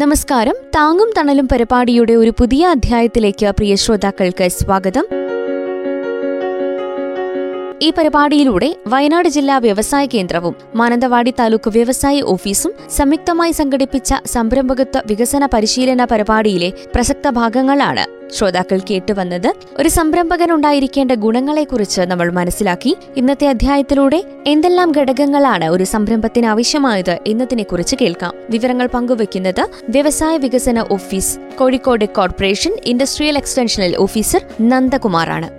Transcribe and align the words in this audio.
നമസ്കാരം. 0.00 0.54
താങ്ങും 0.76 1.12
തണലും 1.18 1.48
പരിപാടിയുടെ 1.52 2.12
ഒരു 2.12 2.30
പുതിയ 2.30 2.66
അധ്യായത്തിലേക്ക് 2.66 3.46
പ്രിയ 3.46 3.74
ശ്രോതാക്കൾക്ക് 3.74 4.48
സ്വാഗതം. 4.48 5.06
ഈ 7.82 7.92
പരിപാടിയിലൂടെ 7.98 8.76
വയനാട് 8.86 9.28
ജില്ലാ 9.28 9.58
വ്യവസായ 9.58 10.06
കേന്ദ്രവും 10.06 10.54
മാനന്തവാടി 10.74 11.34
താലൂക്ക് 11.38 11.70
വ്യവസായ 11.70 12.22
ഓഫീസും 12.22 12.72
സംയുക്തമായി 12.96 13.52
സംഘടിപ്പിച്ച 13.52 14.14
സംരംഭകത്വ 14.26 15.00
വികസന 15.06 15.46
പരിശീലന 15.46 16.04
പരിപാടിയിലെ 16.04 16.72
പ്രസക്ത 16.94 17.30
ഭാഗങ്ങളാണ്. 17.30 18.04
ശ്രോതാക്കൾ 18.30 18.80
കേട്ടുവന്നത് 18.90 19.54
ഒരു 19.76 19.88
സംരംഭകൻ 19.88 20.52
ഉണ്ടായിരിക്കേണ്ട 20.52 21.12
ഗുണങ്ങളെക്കുറിച്ച് 21.12 22.00
നമ്മൾ 22.00 22.32
മനസ്സിലാക്കി. 22.32 22.96
ഇന്നത്തെ 23.16 23.46
അധ്യായത്തിലൂടെ 23.46 24.24
എന്തെല്ലാം 24.46 24.92
ഘടകങ്ങളാണ് 24.92 25.64
ഒരു 25.64 25.84
സംരംഭത്തിന് 25.84 26.46
ആവശ്യമായത് 26.46 27.18
എന്നതിനെക്കുറിച്ച് 27.26 27.96
കേൾക്കാം. 27.96 28.34
വിവരങ്ങൾ 28.50 28.86
പങ്കുവയ്ക്കുന്നത് 28.86 29.64
വ്യവസായ 29.88 30.36
വികസന 30.36 30.84
office 30.90 31.38
Kozhikode 31.58 32.04
corporation 32.04 32.74
industrial 32.86 33.36
extensional 33.36 33.96
officer 33.96 34.44
നന്ദകുമാറാണ്. 34.60 35.50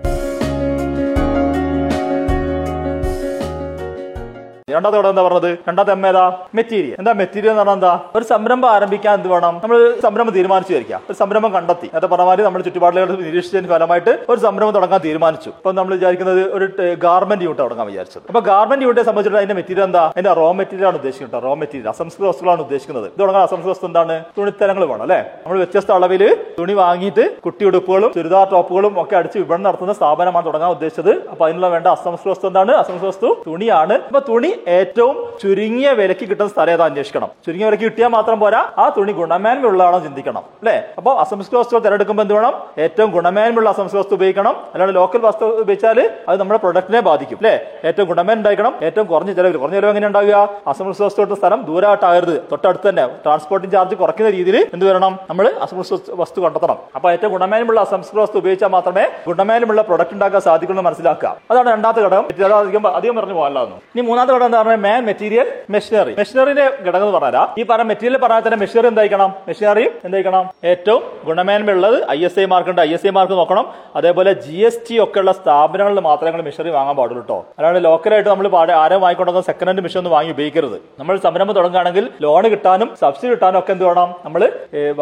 രണ്ടാമത്തെ 4.75 4.99
ഘടകം 4.99 5.09
എന്താ 5.09 5.23
പറഞ്ഞത്? 5.23 5.57
രണ്ടാമത്തെ 5.67 5.91
എം 5.91 6.07
ഏതാ? 6.07 6.25
മെറ്റീരിയൽ. 6.55 6.95
എന്താ 6.99 7.11
മെറ്റീരിയൽ 7.11 7.51
എന്ന് 7.51 7.61
പറഞ്ഞാൽ 7.61 7.75
എന്താ? 7.75 7.99
ഒരു 8.15 8.23
സംരംഭം 8.23 8.69
ആരംഭിക്കാൻ 8.69 9.13
എന്ത് 9.13 9.27
വേണം? 9.27 9.55
നമ്മൾ 9.63 9.99
സംരംഭം 10.03 10.33
തീരുമാനിച്ചു 10.33 10.73
വരിക്കാം 10.73 11.01
ഒരു 11.09 11.17
സംരംഭം 11.17 11.53
കണ്ടെത്തി. 11.53 11.85
നേരത്തെ 11.85 12.07
പറഞ്ഞ 12.07 12.27
മാതിരി 12.27 12.45
നമ്മുടെ 12.45 12.63
ചുറ്റുപാടുകൾ 12.63 13.21
നിരീക്ഷിച്ചതിന് 13.21 13.69
ഫലമായിട്ട് 13.69 14.13
ഒരു 14.29 14.39
സംരംഭം 14.39 14.73
തുടങ്ങാൻ 14.73 14.99
തീരുമാനിച്ചു. 15.05 15.49
അപ്പൊ 15.49 15.71
നമ്മൾ 15.71 15.93
വിചാരിക്കുന്നത് 15.93 16.41
ഒരു 16.57 16.65
ഗാർമെന്റ് 16.93 17.43
യൂണിറ്റ് 17.45 17.63
തുടങ്ങാൻ 17.63 17.87
വിചാരിച്ചത്. 17.87 18.23
അപ്പൊ 18.27 18.41
ഗാർമെന്റ് 18.41 18.85
യൂണിറ്റെ 18.85 19.03
സംബന്ധിച്ചിട്ട് 19.03 19.37
അതിന്റെ 19.37 19.55
മെറ്റീരിയൽ 19.55 19.85
എന്താ? 19.85 20.03
അതിന്റെ 20.07 20.33
റോ 20.33 20.51
മെറ്റീരിയൽ 20.51 20.87
ആണ് 20.87 20.95
ഉദ്ദേശിക്കുന്നത് 20.95 21.43
റോ 21.43 21.55
മെറ്റീരിയൽ 21.55 21.89
അസംസ്കൃത 21.89 22.27
വസ്തുക്കളാണ് 22.27 22.61
ഉദ്ദേശിക്കുന്നത്. 22.61 23.05
ഇത് 23.05 23.19
തുടങ്ങാൻ 23.19 23.43
അസംസ്കൃത 23.43 23.71
വസ്തു 23.71 23.85
എന്താണ്? 23.85 24.23
തുണിത്തരങ്ങൾ 24.37 24.85
വേണം 24.85 25.01
അല്ലെ? 25.01 25.19
നമ്മൾ 25.43 25.57
വ്യത്യസ്ത 25.57 25.91
അളവിൽ 25.91 26.23
തുണി 26.59 26.73
വാങ്ങിയിട്ട് 26.73 27.41
കുട്ടി 27.45 27.65
ഉടുപ്പുകളും 27.65 28.11
ചുരിദാർ 28.13 28.47
ടോപ്പുകളും 28.51 29.01
ഒക്കെ 29.01 29.15
അടിച്ച് 29.15 29.37
വിപണനം 29.37 29.63
നടത്തുന്ന 29.63 29.93
സ്ഥാപനമാണ് 29.93 30.45
തുടങ്ങാൻ 30.45 30.71
ഉദ്ദേശിച്ചത്. 30.71 31.29
അപ്പൊ 31.29 31.45
അതിനുള്ള 31.45 31.67
വേണ്ട 31.67 31.87
അസംസ്കൃത 31.87 32.31
വസ്തു 32.31 32.47
എന്താണ്? 32.47 32.71
അസംസ്കൃത 32.71 33.09
വസ്തു 33.09 33.43
തുണിയാണ്. 33.47 33.93
അപ്പൊ 33.93 34.19
തുണി 34.29 34.51
ഏറ്റവും 34.67 35.15
ചുരുങ്ങിയ 35.41 35.91
വിലക്ക് 35.91 36.25
കിട്ടുന്ന 36.29 36.49
സ്ഥലം 36.49 36.71
ഏതാ 36.73 36.85
അന്വേഷിക്കണം. 36.85 37.29
ചുരുങ്ങിയ 37.45 37.65
വിലക്ക് 37.65 37.83
കിട്ടിയാൽ 37.83 38.09
മാത്രം 38.09 38.39
പോരാ 38.39 38.69
ആ 38.77 38.89
തുണി 38.97 39.11
ഗുണമേന്മയുള്ളതാണോ 39.11 39.99
ചിന്തിക്കണം 39.99 40.37
അല്ലെ? 40.37 40.83
അപ്പോൾ 40.97 41.19
അസംസ്കൃത 41.19 41.59
വസ്തുക്കൾ 41.59 41.79
തിരഞ്ഞെടുക്കുമ്പോൾ 41.79 42.23
എന്ത് 42.23 42.33
വേണം? 42.33 42.53
ഏറ്റവും 42.77 43.11
ഗുണമേന്മയുള്ള 43.11 43.69
അസംസ്കൃത 43.69 43.99
വസ്തു 43.99 44.13
ഉപയോഗിക്കണം. 44.13 44.55
അല്ലാണ്ട് 44.73 44.95
ലോക്കൽ 44.95 45.19
വസ്തു 45.19 45.45
ഉപയോഗിച്ചാൽ 45.45 45.99
അത് 46.29 46.39
നമ്മുടെ 46.39 46.59
പ്രൊഡക്റ്റിനെ 46.59 46.99
ബാധിക്കും 46.99 47.37
അല്ലെ? 47.37 47.53
ഏറ്റവും 47.83 48.07
ഗുണമേന്മ 48.07 48.37
ഉണ്ടായിരിക്കണം 48.37 48.73
ഏറ്റവും 48.83 49.07
കുറഞ്ഞ 49.07 49.33
ചെലവിൽ. 49.33 49.57
കുറഞ്ഞ 49.57 49.75
ചെലവ് 49.75 49.91
എങ്ങനെ 49.91 50.07
ഉണ്ടാവുക? 50.07 50.35
അസംസ്കൃത 50.67 51.05
വസ്തു 51.05 51.21
കിട്ടുന്ന 51.21 51.39
സ്ഥലം 51.39 51.61
ദൂരമായിട്ടാകരുത് 51.61 52.35
തൊട്ടടുത്ത് 52.51 52.89
തന്നെ. 52.89 53.07
ട്രാൻസ്പോർട്ടിംഗ് 53.07 53.73
ചാർജ് 53.75 53.95
കുറയ്ക്കുന്ന 53.95 54.29
രീതിയിൽ 54.29 54.57
എന്ത് 54.73 54.85
വരണം? 54.89 55.19
നമ്മൾ 55.29 55.53
അസംസ്കൃത 55.61 56.15
വസ്തു 56.21 56.41
കണ്ടെത്തണം. 56.41 56.77
അപ്പൊ 56.95 57.11
ഏറ്റവും 57.11 57.31
ഗുണമേന്മയുള്ള 57.31 57.81
അസംസ്കൃത 57.81 58.21
വസ്തു 58.21 58.37
ഉപയോഗിച്ചാൽ 58.37 58.67
മാത്രമേ 58.67 59.05
ഗുണമേന്മയുള്ള 59.27 59.81
പ്രൊഡക്റ്റ് 59.81 60.13
ഉണ്ടാക്കാൻ 60.13 60.41
സാധിക്കുള്ളൂ 60.41 60.83
മനസ്സിലാക്കുക. 60.83 61.35
അതാണ് 61.51 61.71
രണ്ടാമത്തെ 61.71 62.01
ഘടകം. 62.01 62.25
അധികം 62.61 62.87
അധികം 62.95 63.15
പറഞ്ഞു 63.15 63.33
പോകാനുള്ളതാണ് 63.33 63.75
ഇനി 63.95 64.01
മൂന്നാമത്തെ 64.07 64.33
ഘടകം 64.41 64.49
എന്താ 64.49 64.59
പറഞ്ഞാൽ 64.61 64.79
മാൻ 64.85 65.01
മെറ്റീരിയൽ 65.09 65.47
മെഷീനറി 65.73 66.13
മെഷീനറിന്റെ 66.19 66.65
ഘടകം 66.85 67.05
എന്ന് 67.05 67.15
പറഞ്ഞാൽ 67.17 67.47
ഈ 67.59 67.63
പറഞ്ഞ 67.69 67.85
മെറ്റീരിയൽ 67.91 68.17
പറഞ്ഞാൽ 68.23 68.43
തന്നെ 68.45 68.57
മെഷീനറി 68.63 68.87
എന്തായിരിക്കണം? 68.91 69.29
മെഷീനറി 69.49 69.85
എന്തായിരിക്കണം? 70.07 70.43
ഏറ്റവും 70.71 71.01
ഗുണമേന്മയുള്ളത് 71.27 71.97
ഐ 72.15 72.19
എസ് 72.27 72.39
ഐ 72.43 72.45
മാർക്ക് 72.53 72.71
ഉണ്ട്. 72.73 72.81
ഐ 72.87 72.91
എസ് 72.97 73.07
ഐ 73.09 73.11
മാർക്ക് 73.17 73.35
നോക്കണം. 73.41 73.65
അതേപോലെ 73.99 74.31
ജി 74.45 74.57
എസ് 74.67 74.81
ടി 74.87 74.95
ഒക്കെ 75.05 75.19
ഉള്ള 75.23 75.31
സ്ഥാപനങ്ങളിൽ 75.39 76.01
മാത്രമേ 76.09 76.29
നിങ്ങൾ 76.31 76.45
മെഷീനറി 76.49 76.71
വാങ്ങാൻ 76.77 76.95
പാടുള്ളൂ 76.99 77.21
കേട്ടോ 77.23 77.37
അല്ലാണ്ട് 77.57 77.81
ലോക്കലായിട്ട് 77.87 78.29
നമ്മൾ 78.33 78.47
ആരും 78.83 79.01
വാങ്ങിക്കൊണ്ടുവന്ന 79.05 79.43
സെക്കൻഡ് 79.49 79.69
ഹാൻഡ് 79.71 79.83
മെഷീൻ 79.85 79.99
ഒന്നും 80.01 80.13
വാങ്ങി 80.17 80.31
ഉപയോഗിക്കരുത്. 80.35 80.77
നമ്മൾ 80.99 81.13
സംരംഭം 81.27 81.53
തുടങ്ങുകയാണെങ്കിൽ 81.59 82.07
ലോൺ 82.25 82.45
കിട്ടാനും 82.55 82.89
സബ്സിഡി 83.01 83.31
കിട്ടാനും 83.33 83.59
ഒക്കെ 83.61 83.71
എന്ത് 83.75 83.85
വേണം? 83.89 84.09
നമ്മൾ 84.25 84.41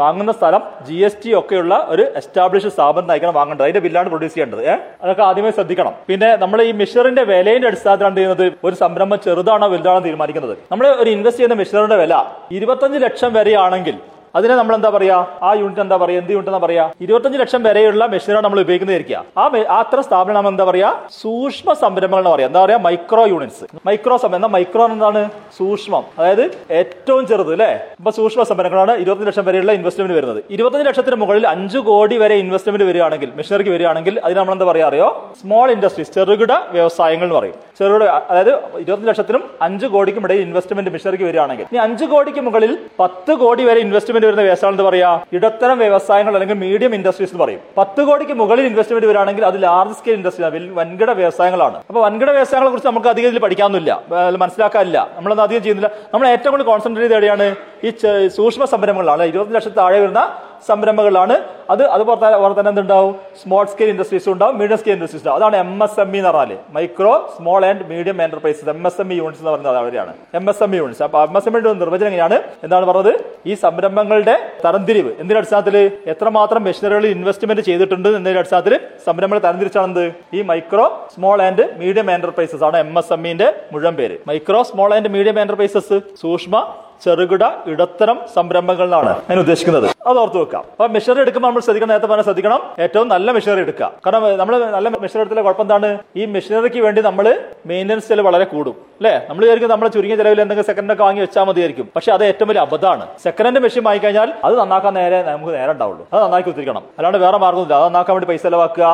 വാങ്ങുന്ന 0.01 0.31
സ്ഥലം 0.39 0.61
ജി 0.87 0.97
എസ് 1.07 1.19
ടി 1.23 1.31
ഒക്കെയുള്ള 1.41 1.73
ഒരു 1.93 2.05
എസ്റ്റാബ്ലിഷ് 2.21 2.69
സ്ഥാപനം 2.75 3.11
ആയിരിക്കണം 3.13 3.35
വാങ്ങേണ്ടത്. 3.39 3.65
അതിന്റെ 3.67 3.83
ബില്ലാണ് 3.87 4.09
പ്രൊഡ്യൂസ് 4.13 4.33
ചെയ്യേണ്ടത്. 4.35 4.63
അതൊക്കെ 5.03 5.23
ആദ്യമേ 5.29 5.51
ശ്രദ്ധിക്കണം. 5.57 5.93
പിന്നെ 6.09 6.29
നമ്മൾ 6.43 6.59
ഈ 6.69 6.71
മെഷീറിന്റെ 6.81 7.23
വിലയുടെ 7.31 7.67
അടിസ്ഥാനത്തിലാണ് 7.69 8.15
ചെയ്യുന്നത്? 8.17 8.45
ഒരു 8.67 8.75
സംരംഭം 8.83 9.19
ചെറുതാണോ 9.29 9.67
വലുതാണോ 9.73 9.99
തീരുമാനിക്കുന്നത്. 10.07 10.55
നമ്മൾ 10.71 10.87
ഒരു 11.01 11.09
ഇൻവെസ്റ്റ് 11.15 11.39
ചെയ്യുന്ന 11.39 11.57
മെഷീനറിയുടെ 11.63 11.97
വില 12.03 12.13
ഇരുപത്തഞ്ച് 12.57 12.99
ലക്ഷം 13.07 13.33
വരെയാണെങ്കിൽ 13.39 13.97
അതിനെ 14.35 14.55
നമ്മൾ 14.55 14.75
എന്താ 14.75 14.89
പറയാ? 14.89 15.25
ആ 15.43 15.53
യൂണിറ്റ് 15.53 15.81
എന്താ 15.81 15.97
പറയാ? 15.97 16.17
എന്ത് 16.19 16.31
യൂണിറ്റ് 16.31 16.51
എന്താ 16.51 16.65
പറയാ? 16.65 16.83
ഇരുപത്തഞ്ച് 17.01 17.39
ലക്ഷം 17.39 17.63
വരെയുള്ള 17.63 18.05
മെഷീനാണ് 18.05 18.45
നമ്മൾ 18.45 18.59
ഉപയോഗിക്കുന്നതായിരിക്കുക. 18.59 19.25
ആ 19.37 19.45
അത്ര 19.79 20.01
സ്ഥാപനം 20.01 20.35
നമ്മൾ 20.35 20.49
എന്താ 20.49 20.63
പറയാ? 20.63 20.89
സൂക്ഷ്മ 21.21 21.73
സംരംഭങ്ങൾ 21.73 22.23
എന്ന് 22.23 22.29
പറയാം. 22.29 22.49
എന്താ 22.49 22.65
പറയാ? 22.65 22.77
മൈക്രോ 22.77 23.25
യൂണിറ്റ്സ് 23.33 23.65
മൈക്രോ 23.87 24.17
സംരംഭം 24.17 24.51
മൈക്രോ 24.51 24.85
എന്താണ്? 24.85 25.29
സൂക്ഷ്മം. 25.57 26.03
അതായത് 26.19 26.43
ഏറ്റവും 26.71 27.27
ചെറുത് 27.27 27.51
അല്ലെ 27.51 27.71
ഇപ്പൊ 27.99 28.11
സൂക്ഷ്മ 28.11 28.43
സംരംഭങ്ങളാണ് 28.43 28.93
ഇരുപത്തഞ്ച് 29.03 29.27
ലക്ഷം 29.27 29.45
വരെയുള്ള 29.45 29.71
ഇൻവെസ്റ്റ്മെന്റ് 29.71 30.15
വരുന്നത്. 30.17 30.43
ഇരുപത്തഞ്ച് 30.49 30.87
ലക്ഷത്തിന് 30.87 31.15
മുകളിൽ 31.15 31.47
അഞ്ച് 31.47 31.77
കോടി 31.77 32.17
വരെ 32.17 32.35
ഇൻവെസ്റ്റ്മെന്റ് 32.35 32.87
വരികയാണെങ്കിൽ 32.89 33.31
മെഷീനറിക്ക് 33.35 33.71
വരികയാണെങ്കിൽ 33.71 34.19
അതിന് 34.25 34.39
നമ്മൾ 34.39 34.53
എന്താ 34.57 34.65
പറയാ 34.65 34.87
അറിയോ? 34.87 35.09
സ്മോൾ 35.41 35.67
ഇൻഡസ്ട്രീസ് 35.71 36.13
ചെറുകിട 36.13 36.53
വ്യവസായങ്ങൾ 36.71 37.25
എന്ന് 37.25 37.37
പറയും. 37.39 37.55
ചെറുകിട 37.79 38.03
അതായത് 38.03 38.53
ഇരുപത്തഞ്ച് 38.83 39.09
ലക്ഷത്തിനും 39.09 39.43
അഞ്ച് 39.61 39.85
കോടിക്കും 39.85 40.23
ഇടയിൽ 40.23 40.41
ഇൻവെസ്റ്റ്മെന്റ് 40.41 40.91
മെഷീനറിക്ക് 40.91 41.25
വരികയാണെങ്കിൽ. 41.29 41.65
ഇനി 41.71 41.81
അഞ്ച് 41.87 42.05
കോടിക്ക് 42.05 42.39
മുകളിൽ 42.39 42.73
പത്ത് 42.99 43.33
കോടി 43.43 43.63
വരെ 43.63 43.79
ഇൻവെസ്റ്റ്മെന്റ് 43.79 44.18
വരുന്ന 44.25 44.41
വ്യവസായം 44.41 44.71
എന്താ 44.71 44.83
പറയാ 44.83 45.19
ഇടത്തരം 45.33 45.77
വ്യവസായങ്ങൾ 45.77 46.33
അല്ലെങ്കിൽ 46.33 46.55
മീഡിയം 46.55 46.95
ഇൻഡസ്ട്രീസ് 46.95 47.31
എന്ന് 47.33 47.43
പറയും. 47.43 47.59
പത്ത് 47.77 48.03
കോടിക്ക് 48.03 48.33
മുകളിൽ 48.33 48.65
ഇൻവെസ്റ്റ്മെന്റ് 48.65 49.07
വരികയാണെങ്കിൽ 49.07 49.45
അത് 49.45 49.63
ലാർജ് 49.63 49.93
സ്കെയിൽ 49.93 50.15
ഇൻഡസ്ട്രി 50.15 50.69
വൻകിട 50.69 51.11
വ്യവസായങ്ങളാണ്. 51.11 51.77
അപ്പൊ 51.87 52.01
വൻകിട 52.01 52.29
വ്യവസായങ്ങളെ 52.31 52.69
കുറിച്ച് 52.69 52.87
നമുക്ക് 52.87 53.07
അധികം 53.07 53.27
ഇതിൽ 53.27 53.39
പഠിക്കാനൊന്നുമില്ല 53.39 54.03
ഏഹ് 54.13 54.37
മനസ്സിലാക്കാനില്ല. 54.37 55.09
നമ്മളൊന്നും 55.15 55.43
അധികം 55.43 55.63
ചെയ്യുന്നില്ല. 55.63 55.91
നമ്മൾ 56.13 56.27
ഏറ്റവും 56.27 56.51
കൂടുതൽ 56.51 56.67
കോൺസെൻട്രേറ്റ് 56.67 57.15
ചെയ്ത് 57.15 58.27
ഈ 58.27 58.27
സൂക്ഷ്മ 58.27 58.65
സംരംഭങ്ങളാണ്. 58.65 59.23
ഇരുപത് 59.23 59.55
ലക്ഷത്തിൽ 59.55 59.77
താഴെ 59.77 59.99
വരുന്ന 59.99 60.39
സംരംഭങ്ങളാണ് 60.67 61.35
അത് 61.69 61.83
അതുപോലെ 61.83 62.19
തന്നെ 62.19 62.35
അതുപോലെ 62.35 62.59
തന്നെ 62.59 62.69
എന്തുണ്ടാവും? 62.69 63.15
സ്മോൾ 63.43 63.65
സ്കെയിൽ 63.65 63.89
ഇൻഡസ്ട്രീസ് 63.89 64.29
ഉണ്ടാവും 64.29 64.59
മീഡിയം 64.59 64.77
സ്കെയിൽ 64.77 64.95
ഇൻഡസ്ട്രീസ് 64.95 65.23
ഉണ്ടാവും. 65.23 65.39
അതാണ് 65.39 65.55
എം 65.55 65.83
എസ് 65.83 65.99
എം 65.99 66.15
ഇ 66.15 66.17
എന്ന് 66.17 66.29
പറഞ്ഞാൽ 66.29 66.57
micro 66.69 67.33
small 67.37 67.65
and 67.65 67.85
medium 67.89 68.23
enterprises 68.23 68.69
M 68.69 68.87
S 68.87 69.01
M 69.01 69.13
E 69.13 69.17
units 69.17 69.41
എന്ന് 69.41 69.51
പറയുന്നത് 69.51 69.77
അവരെയാണ്. 69.77 70.13
M 70.33 70.49
S 70.49 70.63
M 70.63 70.75
E 70.75 70.77
units 70.77 71.03
അപ്പൊ 71.03 71.21
എം 71.21 71.37
എസ് 71.37 71.47
എം 71.49 71.57
ഇയുടെ 71.57 71.73
നിർവചനം 71.73 72.07
എങ്ങനെയാണ്? 72.07 72.43
എന്താണ് 72.63 72.85
പറഞ്ഞത്? 72.85 73.13
ഈ 73.45 73.53
സംരംഭങ്ങളുടെ 73.53 74.51
തരംതിരിവ്. 74.65 75.09
എന്തിന്റെ 75.09 75.37
അടിസ്ഥാനത്തിൽ 75.37 75.91
എത്രമാത്രം 76.07 76.63
മെഷീനറികളിൽ 76.63 77.09
ഇൻവെസ്റ്റ്മെന്റ് 77.09 77.61
ചെയ്തിട്ടുണ്ട് 77.61 78.09
എന്നതിന്റെ 78.09 78.39
അടിസ്ഥാനത്തിൽ 78.39 78.79
സംരംഭങ്ങൾ 79.05 79.39
തരംതിരിച്ചാണെന്ത് 79.39 80.13
ഈ 80.33 80.41
micro 80.41 81.07
small 81.15 81.41
and 81.41 81.79
medium 81.79 82.11
enterprises 82.11 82.63
ആണ് 82.63 82.77
എം 82.77 82.97
എസ് 82.97 83.13
എം 83.13 83.27
ഇന്റെ 83.27 83.53
മുഴുവൻ 83.73 83.95
പേര്. 83.95 84.17
Micro 84.27 84.63
small 84.63 84.93
and 84.93 85.09
medium 85.09 85.39
enterprises 85.39 85.99
സൂക്ഷ്മ 86.21 86.75
ചെറുകിട 87.03 87.43
ഇടത്തരം 87.71 88.17
സംരംഭങ്ങളിലാണ് 88.35 89.11
ഞാൻ 89.29 89.39
ഉദ്ദേശിക്കുന്നത്. 89.43 89.87
അത് 90.09 90.17
ഓർത്ത് 90.23 90.39
വെക്കാം 90.41 90.63
അപ്പൊ 90.73 90.87
മെഷീനറി 90.95 91.21
എടുക്കുമ്പോൾ 91.25 91.49
നമ്മൾ 91.49 91.61
ശ്രദ്ധിക്കണം 91.65 91.91
നേരത്തെ 91.91 92.07
പറഞ്ഞാൽ 92.11 92.27
ശ്രദ്ധിക്കണം. 92.29 92.61
ഏറ്റവും 92.83 93.07
നല്ല 93.13 93.31
മെഷീനറി 93.37 93.61
എടുക്കുക. 93.65 93.87
കാരണം 94.05 94.23
നമ്മൾ 94.41 94.53
നല്ല 94.75 94.87
മെഷീനറി 95.03 95.23
എടുത്തില്ല 95.23 95.43
കുഴപ്പം 95.47 95.65
എന്താണ്? 95.67 95.89
ഈ 96.21 96.25
മെഷീനറിക്ക് 96.35 96.79
വേണ്ടി 96.85 97.01
നമ്മൾ 97.07 97.25
മെയിന്റനൻസ് 97.71 98.09
ചെലവ് 98.11 98.25
വളരെ 98.29 98.45
കൂടും. 98.53 98.75
അല്ലേ? 98.99 99.13
നമ്മൾ 99.29 99.41
വിചാരിക്കും 99.45 99.71
നമ്മൾ 99.73 99.87
ചുരുങ്ങിയ 99.95 100.17
ചെലവിൽ 100.21 100.41
എന്തെങ്കിലും 100.43 100.67
സെക്കൻഡ് 100.69 100.93
ഒക്കെ 100.93 101.03
വാങ്ങി 101.03 101.21
വെച്ചാൽ 101.25 101.43
മതിയായിരിക്കും. 101.49 101.87
പക്ഷെ 101.95 102.11
അത് 102.15 102.23
ഏറ്റവും 102.29 102.49
വലിയ 102.49 102.61
അബദ്ധമാണ്. 102.67 103.05
സെക്കൻഡ് 103.25 103.59
മെഷീൻ 103.65 103.83
വാങ്ങിക്കഴിഞ്ഞാൽ 103.87 104.31
അത് 104.43 104.55
നന്നാക്കാൻ 104.59 104.93
നേരെ 104.99 105.19
നമുക്ക് 105.29 105.53
നേരെ 105.59 105.71
ഉണ്ടാവുള്ളൂ. 105.71 106.03
അത് 106.13 106.19
നന്നാക്കി 106.23 106.49
ഒത്തിരിക്കണം 106.53 106.83
അല്ലാണ്ട് 106.97 107.19
വേറെ 107.25 107.37
മാർഗമില്ല 107.45 107.75
അത് 107.79 107.85
നന്നാക്കാൻ 107.85 108.15
വേണ്ടി 108.15 108.29
പൈസ 108.31 108.43
ചെലവാക്കുക. 108.47 108.85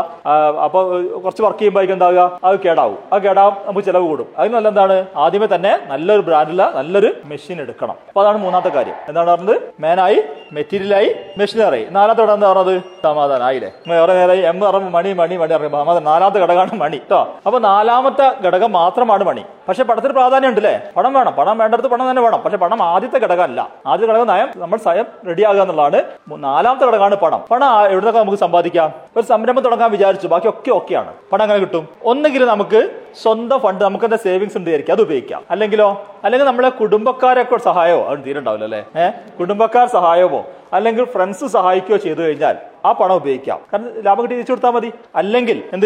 അപ്പോൾ 0.65 0.83
കുറച്ച് 1.23 1.43
വർക്ക് 1.47 1.59
ചെയ്യുമ്പോൾ 1.59 1.91
എന്താവുക? 1.97 2.23
അത് 2.43 2.57
കേടാവും. 2.65 2.97
അത് 3.13 3.21
കേടാവും 3.27 3.55
നമുക്ക് 3.67 3.87
ചിലവ് 3.89 4.07
കൂടും. 4.11 4.27
അതിന് 4.37 4.55
നല്ല 4.57 4.67
എന്താണ്? 4.73 4.97
ആദ്യമേ 5.25 5.49
തന്നെ 5.55 5.73
നല്ലൊരു 5.93 6.25
ബ്രാൻഡിലുള്ള 6.29 6.71
നല്ലൊരു 6.79 7.11
മെഷീൻ 7.33 7.59
എടുക്കണം. 7.65 7.94
അപ്പൊ 8.07 8.21
അതാണ് 8.21 8.37
മൂന്നാമത്തെ 8.37 8.69
കാര്യം. 8.69 8.93
എന്താണ് 9.07 9.29
പറഞ്ഞത്? 9.29 9.61
മേനായി 9.79 10.23
മെറ്റീരിയലായി 10.51 11.15
മെഷീനറി. 11.37 11.87
നാലാമത്തെ 11.89 12.21
ഘടകം 12.21 12.33
എന്താ 12.33 12.53
പറഞ്ഞത്? 12.53 12.81
സമാധാനം. 13.03 13.43
ആയില്ലേ? 13.43 13.71
വേറെ 13.87 14.13
നേരെ 14.13 14.33
എം 14.33 14.59
പറഞ്ഞു 14.59 14.89
മണി 14.89 15.13
മണി 15.13 15.37
മണി 15.37 15.53
പറഞ്ഞു. 15.53 15.69
സമാധാനം. 15.69 16.03
നാലാമത്തെ 16.03 16.39
ഘടകമാണ് 16.39 16.75
മണി 16.75 16.97
കേട്ടോ 16.97 17.35
അപ്പൊ 17.45 17.59
നാലാമത്തെ 17.59 18.35
ഘടകം 18.45 18.71
മാത്രമാണ് 18.71 19.23
മണി. 19.23 19.43
പക്ഷെ 19.67 19.83
പടത്തിന് 19.83 20.13
പ്രാധാന്യം 20.13 20.49
ഉണ്ടല്ലേ 20.49 20.81
പണം 20.97 21.13
വേണം. 21.13 21.33
പണം 21.33 21.57
വേണ്ടടുത്ത് 21.57 21.89
പണം 21.89 22.09
തന്നെ 22.09 22.21
വേണം. 22.21 22.41
പക്ഷെ 22.41 22.57
പണം 22.57 22.83
ആദ്യത്തെ 22.83 23.19
ഘടകമല്ല. 23.19 23.69
ആദ്യത്തെ 23.87 24.13
ഘടകം 24.13 24.27
നയം 24.27 24.49
നമ്മൾ 24.55 24.77
സ്വയം 24.77 25.05
റെഡിയാകുക 25.27 25.61
എന്നുള്ളതാണ്. 25.61 26.03
നാലാമത്തെ 26.31 26.85
ഘടകമാണ് 26.85 27.15
പണം. 27.15 27.43
പണം 27.51 27.73
എവിടെ 27.75 27.91
എവിടുന്നൊക്കെ 27.95 28.19
നമുക്ക് 28.19 28.37
സമ്പാദിക്കാം? 28.37 28.93
ഒരു 29.17 29.25
സംരംഭം 29.25 29.63
തുടങ്ങാൻ 29.63 29.91
വിചാരിച്ചു. 29.91 30.27
ബാക്കി 30.27 30.49
ഒക്കെ 30.49 30.71
ഓക്കെയാണ് 30.71 31.13
പണം 31.31 31.43
അങ്ങനെ 31.43 31.59
കിട്ടും? 31.59 31.87
ഒന്നുകിൽ 32.03 32.45
നമുക്ക് 32.45 33.04
സ്വന്തം 33.21 33.59
ഫണ്ട് 33.59 33.83
നമുക്ക് 33.83 34.05
എന്താ 34.05 34.17
സേവിങ്സ് 34.17 34.57
ഉണ്ട് 34.57 34.69
ആയിരിക്കും 34.69 34.93
അത് 34.93 35.01
ഉപയോഗിക്കാം. 35.01 35.43
അല്ലെങ്കിലോ? 35.51 36.07
അല്ലെങ്കിൽ 36.23 36.47
നമ്മളെ 36.47 36.69
കുടുംബക്കാരൊക്കെ 36.69 37.57
സഹായമോ? 37.57 38.05
അത് 38.05 38.19
തീരുണ്ടാവില്ല 38.25 38.63
അല്ലേ? 38.63 38.85
ഏഹ് 38.95 39.13
കുടുംബക്കാർ 39.39 39.87
സഹായമോ? 39.87 40.45
അല്ലെങ്കിൽ 40.73 41.05
ഫ്രണ്ട്സ് 41.05 41.45
സഹായിക്കുകയോ 41.45 41.97
ചെയ്തു 41.97 42.21
കഴിഞ്ഞാൽ 42.21 42.55
ആ 42.85 42.91
പണം 42.91 43.15
ഉപയോഗിക്കാം. 43.15 43.59
കാരണം 43.73 44.01
ലാഭം 44.01 44.23
കിട്ടി 44.23 44.35
തിരിച്ചു 44.35 44.51
കൊടുത്താൽ 44.51 44.69
മതി. 44.69 44.91
അല്ലെങ്കിൽ 45.15 45.63
എന്ത് 45.73 45.85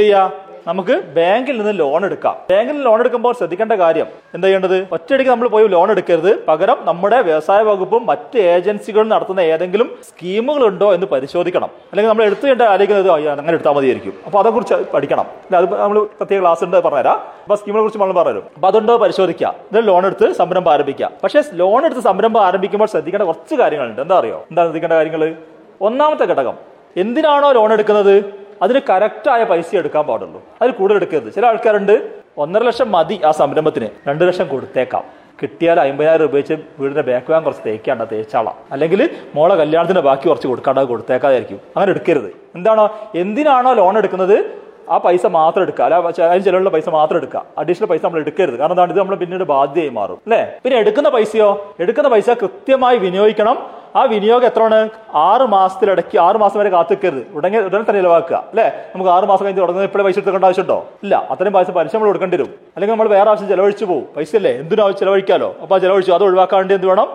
നമുക്ക് 0.67 0.95
ബാങ്കിൽ 1.17 1.57
നിന്ന് 1.57 1.79
ലോൺ 1.79 2.05
എടുക്കാം. 2.05 2.35
ബാങ്കിൽ 2.51 2.73
നിന്ന് 2.73 2.85
ലോൺ 2.85 2.99
എടുക്കുമ്പോൾ 2.99 3.33
ശ്രദ്ധിക്കേണ്ട 3.33 3.73
കാര്യം 3.73 4.07
എന്താ 4.35 4.45
ചെയ്യേണ്ടത്? 4.45 4.87
ഒറ്റയടിക്ക് 4.91 5.31
നമ്മൾ 5.31 5.47
പോയി 5.47 5.67
ലോൺ 5.67 5.91
എടുക്കരുത്. 5.91 6.45
പകരം 6.45 6.77
നമ്മുടെ 6.81 7.21
വ്യവസായ 7.21 7.61
വകുപ്പും 7.61 8.05
മറ്റ് 8.05 8.37
ഏജൻസികളും 8.37 9.09
നടത്തുന്ന 9.09 9.39
ഏതെങ്കിലും 9.39 9.97
സ്കീമുകൾ 10.09 10.63
ഉണ്ടോ 10.67 10.93
എന്ന് 10.93 11.07
പരിശോധിക്കണം. 11.07 11.69
അല്ലെങ്കിൽ 11.91 12.11
നമ്മൾ 12.11 12.23
എടുത്തു 12.23 12.47
കഴിഞ്ഞാൽ 12.47 12.67
ആലോചിക്കുന്നത് 12.69 13.11
അങ്ങനെ 13.11 13.53
എടുത്താൽ 13.53 13.73
മതിയായിരിക്കും. 13.73 14.13
അപ്പൊ 14.25 14.39
അതേക്കുറിച്ച് 14.39 14.73
പഠിക്കണം. 14.93 15.25
അത് 15.55 15.79
നമ്മൾ 15.81 15.99
പ്രത്യേക 15.99 16.41
ക്ലാസ് 16.41 16.63
ഉണ്ട് 16.63 16.77
പറഞ്ഞുതരാം. 16.83 17.19
അപ്പോൾ 17.43 17.55
സ്കീമിനെ 17.55 17.81
കുറിച്ച് 17.81 17.99
നമ്മൾ 17.99 18.13
പറഞ്ഞു 18.13 18.41
അപ്പോൾ 18.55 18.67
അതുണ്ടോ 18.67 18.97
പരിശോധിക്കുക 18.97 19.55
ലോൺ 19.79 20.05
എടുത്ത് 20.05 20.33
സംരംഭം 20.33 20.71
ആരംഭിക്കുക 20.71 21.11
പക്ഷേ 21.23 21.43
ലോൺ 21.53 21.85
എടുത്ത് 21.85 22.01
സംരംഭം 22.01 22.41
ആരംഭിക്കുമ്പോൾ 22.41 22.85
ശ്രദ്ധിക്കേണ്ട 22.85 23.25
കുറച്ച് 23.25 23.55
കാര്യങ്ങളുണ്ട്. 23.55 24.01
എന്താ 24.01 24.17
അറിയോ? 24.19 24.45
എന്താ 24.49 24.63
ശ്രദ്ധിക്കേണ്ട 24.63 24.93
കാര്യങ്ങൾ 24.93 25.35
ഒന്നാമത്തെ 25.81 26.25
ഘടകം. 26.25 26.53
എന്തിനാണോ 26.97 27.51
ലോൺ 27.51 27.73
എടുക്കുന്നത്? 27.73 28.38
അതിന് 28.61 28.79
കറക്റ്റായ 28.89 29.43
പൈസ 29.43 29.75
എടുക്കാൻ 29.75 30.05
പാടുള്ളൂ. 30.05 30.41
അതിൽ 30.61 30.71
കൂടുതൽ 30.73 30.95
എടുക്കരുത്. 30.95 31.33
ചില 31.33 31.45
ആൾക്കാരുണ്ട് 31.45 32.09
ഒന്നര 32.37 32.63
ലക്ഷം 32.63 32.91
മതി 32.91 33.21
ആ 33.25 33.31
സംരംഭത്തിന് 33.31 33.87
രണ്ട് 34.07 34.23
ലക്ഷം 34.23 34.47
കൊടുത്തേക്കാം. 34.47 35.03
കിട്ടിയാൽ 35.41 35.79
അമ്പതിനായിരം 35.79 36.21
രൂപ 36.21 36.35
വെച്ച് 36.35 36.53
വീടിന്റെ 36.53 37.01
ബാക്ക് 37.01 37.31
വാങ്ങാൻ 37.31 37.43
കുറച്ച് 37.43 37.63
തേക്കാണ്ട 37.65 38.01
തേച്ചാളാം. 38.01 38.55
അല്ലെങ്കിൽ 38.71 39.09
മോളെ 39.35 39.55
കല്യാണത്തിന്റെ 39.55 40.01
ബാക്കി 40.01 40.27
കുറച്ച് 40.27 40.47
കൊടുക്കാണ്ട് 40.47 40.81
കൊടുത്തേക്കാതായിരിക്കും 40.81 41.55
അങ്ങനെ 41.55 41.89
എടുക്കരുത്. 41.89 42.31
എന്താണോ 42.55 42.99
എന്തിനാണോ 43.15 43.73
ലോൺ 43.73 43.97
എടുക്കുന്നത്? 43.97 44.59
ആ 44.89 44.97
പൈസ 44.97 45.25
മാത്രം 45.25 45.61
എടുക്കുക. 45.61 45.83
അല്ല 45.85 45.95
അതിന് 46.23 46.45
ചിലവുള്ള 46.45 46.69
പൈസ 46.69 46.89
മാത്രം 46.89 47.17
എടുക്കുക. 47.17 47.45
അഡീഷണൽ 47.57 47.85
പൈസ 47.85 48.05
നമ്മൾ 48.05 48.19
എടുക്കരുത്. 48.19 48.55
കാരണം 48.55 48.71
എന്താണ്? 48.71 48.91
ഇത് 48.91 48.99
നമ്മൾ 48.99 49.15
പിന്നീട് 49.15 49.43
ബാധ്യതയായി 49.43 49.89
മാറും. 49.89 50.13
അല്ലേ? 50.13 50.59
പിന്നെ 50.63 50.79
എടുക്കുന്ന 50.79 51.09
പൈസയോ? 51.09 51.75
എടുക്കുന്ന 51.79 52.09
പൈസ 52.09 52.29
കൃത്യമായി 52.29 52.97
വിനിയോഗിക്കണം. 52.97 53.78
ആ 53.95 54.03
വിനിയോഗം 54.03 54.45
എത്രയാണ്? 54.45 54.89
ആറ് 55.13 55.41
മാസത്തിലിടയ്ക്ക് 55.41 56.17
ആറ് 56.17 56.35
മാസം 56.35 56.59
വരെ 56.59 56.69
കാത്തിക്കരുത്. 56.69 57.27
ഉടനെ 57.33 57.59
ഉടനെ 57.59 57.81
തന്നെ 57.81 57.99
ഇലവാക്കുക 57.99 58.35
അല്ലേ? 58.35 58.67
നമുക്ക് 58.95 59.11
ആറ് 59.11 59.23
മാസം 59.23 59.45
കഴിഞ്ഞ് 59.45 59.61
തുടങ്ങുന്നത് 59.61 59.89
ഇപ്പോഴും 59.89 60.05
പൈസ 60.05 60.15
എടുക്കേണ്ട 60.15 60.45
ആവശ്യമുണ്ടോ? 60.45 60.87
ഇല്ല. 61.03 61.27
അത്രയും 61.29 61.53
പൈസ 61.53 61.71
പലിശ 61.71 61.95
നമ്മൾ 61.95 62.07
കൊടുക്കേണ്ടി 62.07 62.37
വരും. 62.37 62.47
അല്ലെങ്കിൽ 62.47 62.95
നമ്മൾ 62.95 63.07
വേറെ 63.07 63.29
ആവശ്യം 63.29 63.47
ചെലവഴിച്ചു 63.47 63.85
പോകും. 63.85 64.07
പൈസ 64.17 64.35
അല്ലേ 64.35 64.51
എന്തിനും 64.51 64.93
ചെലവഴിക്കാലോ? 64.93 65.55
അപ്പൊ 65.61 65.75
ആ 65.75 65.79
ചെലവഴിച്ചു 65.79 66.11
അത് 66.11 66.23
ഒഴിവാക്കാൻ 66.23 66.57
വേണ്ടി 66.57 66.73
എന്ത് 66.73 66.87
വേണം? 66.87 67.07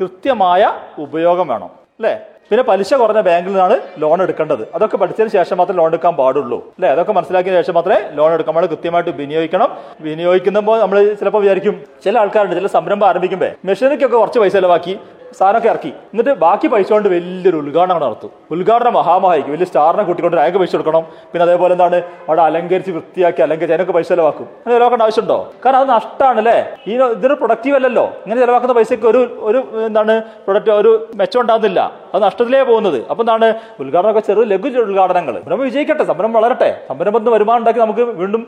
കൃത്യമായ 0.00 0.72
ഉപയോഗം 0.98 1.48
വേണം 1.48 1.66
അല്ലേ? 1.66 2.20
പിന്നെ 2.50 2.64
പലിശ 2.64 2.94
കുറഞ്ഞ 2.94 3.20
ബാങ്കിൽ 3.20 3.50
നിന്നാണ് 3.50 3.80
ലോൺ 3.98 4.22
എടുക്കേണ്ടത്. 4.22 4.68
അതൊക്കെ 4.74 4.96
പഠിച്ചതിന് 4.96 5.32
ശേഷം 5.32 5.58
മാത്രമേ 5.58 5.76
ലോൺ 5.76 5.86
എടുക്കാൻ 5.86 6.16
പാടുള്ളൂ 6.16 6.58
അല്ലെ? 6.58 6.90
അതൊക്കെ 6.90 7.12
മനസ്സിലാക്കിയ 7.12 7.52
ശേഷം 7.52 7.74
മാത്രമേ 7.74 8.00
ലോൺ 8.12 8.32
എടുക്കാൻ 8.32 8.54
പാടുള്ളൂ. 8.54 8.76
കൃത്യമായിട്ട് 8.76 9.10
വിനിയോഗിക്കണം. 9.10 9.78
വിനിയോഗിക്കുമ്പോൾ 10.00 10.80
നമ്മൾ 10.80 11.12
ചിലപ്പോൾ 11.12 11.38
വിചാരിക്കും 11.38 11.84
ചില 12.04 12.18
ആൾക്കാരുണ്ട് 12.18 12.56
ചില 12.56 12.66
സംരംഭം 12.66 13.08
ആരംഭിക്കുമ്പോൾ 13.08 13.50
മെഷീനൊക്കെ 13.64 14.06
കുറച്ച് 14.06 14.38
പൈസ 14.38 14.52
ചെലവാക്കി. 14.52 14.98
സാധനമൊക്കെ 15.38 15.68
ഇറക്കി. 15.68 15.88
എന്നിട്ട് 15.88 16.32
ബാക്കി 16.40 16.66
പൈസ 16.66 16.92
കൊണ്ട് 16.92 17.08
വലിയൊരു 17.08 17.56
ഉദ്ഘാടനം 17.56 18.00
നടത്തും. 18.00 18.30
ഉദ്ഘാടനം 18.50 18.94
മഹാമഹായിരിക്കും 18.94 19.52
വലിയ 19.52 19.64
സ്റ്റാറിനെ 19.64 20.02
കൂട്ടിക്കൊണ്ട് 20.02 20.36
അയാൾക്ക് 20.40 20.58
പൈസ 20.58 20.72
കൊടുക്കണം. 20.76 21.02
പിന്നെ 21.32 21.42
അതേപോലെ 21.42 21.72
എന്താണ്? 21.72 22.02
അവിടെ 22.28 22.42
അലങ്കരിച്ച് 22.42 22.90
വൃത്തിയാക്കി 22.90 23.42
അലങ്കരിച്ച് 23.42 23.74
അതിനൊക്കെ 23.74 23.92
പൈസ 23.92 24.08
ചെലവാക്കും. 24.08 24.44
അങ്ങനെ 24.44 24.74
ചിലവാക്കേണ്ട 24.74 25.02
ആവശ്യമുണ്ടോ? 25.02 25.52
കാരണം 25.66 25.78
അത് 25.80 25.88
നഷ്ടമാണ് 25.88 26.38
അല്ലേ 26.38 26.56
ഈ 26.88 26.96
ഇതൊരു 26.96 27.34
പ്രൊഡക്റ്റീവ് 27.34 27.76
അല്ലല്ലോ. 27.76 28.04
ഇങ്ങനെ 28.04 28.40
ചിലവാക്കുന്ന 28.40 28.74
പൈസയ്ക്ക് 28.74 29.06
ഒരു 29.06 29.22
ഒരു 29.40 29.58
എന്താണ്? 29.86 30.22
പ്രൊഡക്റ്റ് 30.46 30.70
ഒരു 30.70 31.08
മെച്ചം 31.14 31.40
ഉണ്ടാകുന്നില്ല. 31.40 32.01
അത് 32.14 32.22
നഷ്ടത്തിലേ 32.22 32.62
പോകുന്നത്. 32.62 32.98
അപ്പൊ 33.10 33.22
എന്താണ്? 33.22 33.48
ഉദ്ഘാടനമൊക്കെ 33.80 34.20
ചെറു 34.20 34.40
ലഘു 34.40 34.68
ഉദ്ഘാടനങ്ങൾ. 34.68 35.40
സംരംഭം 35.44 35.64
വിജയിക്കട്ടെ 35.64 36.04
സംരംഭം 36.04 36.32
വളരട്ടെ. 36.32 36.70
സംരംഭത്തിന് 36.88 37.30
വരുമാനം 37.30 37.58
ഉണ്ടാക്കി 37.58 37.80
നമുക്ക് 37.80 38.00
വീണ്ടും 38.00 38.42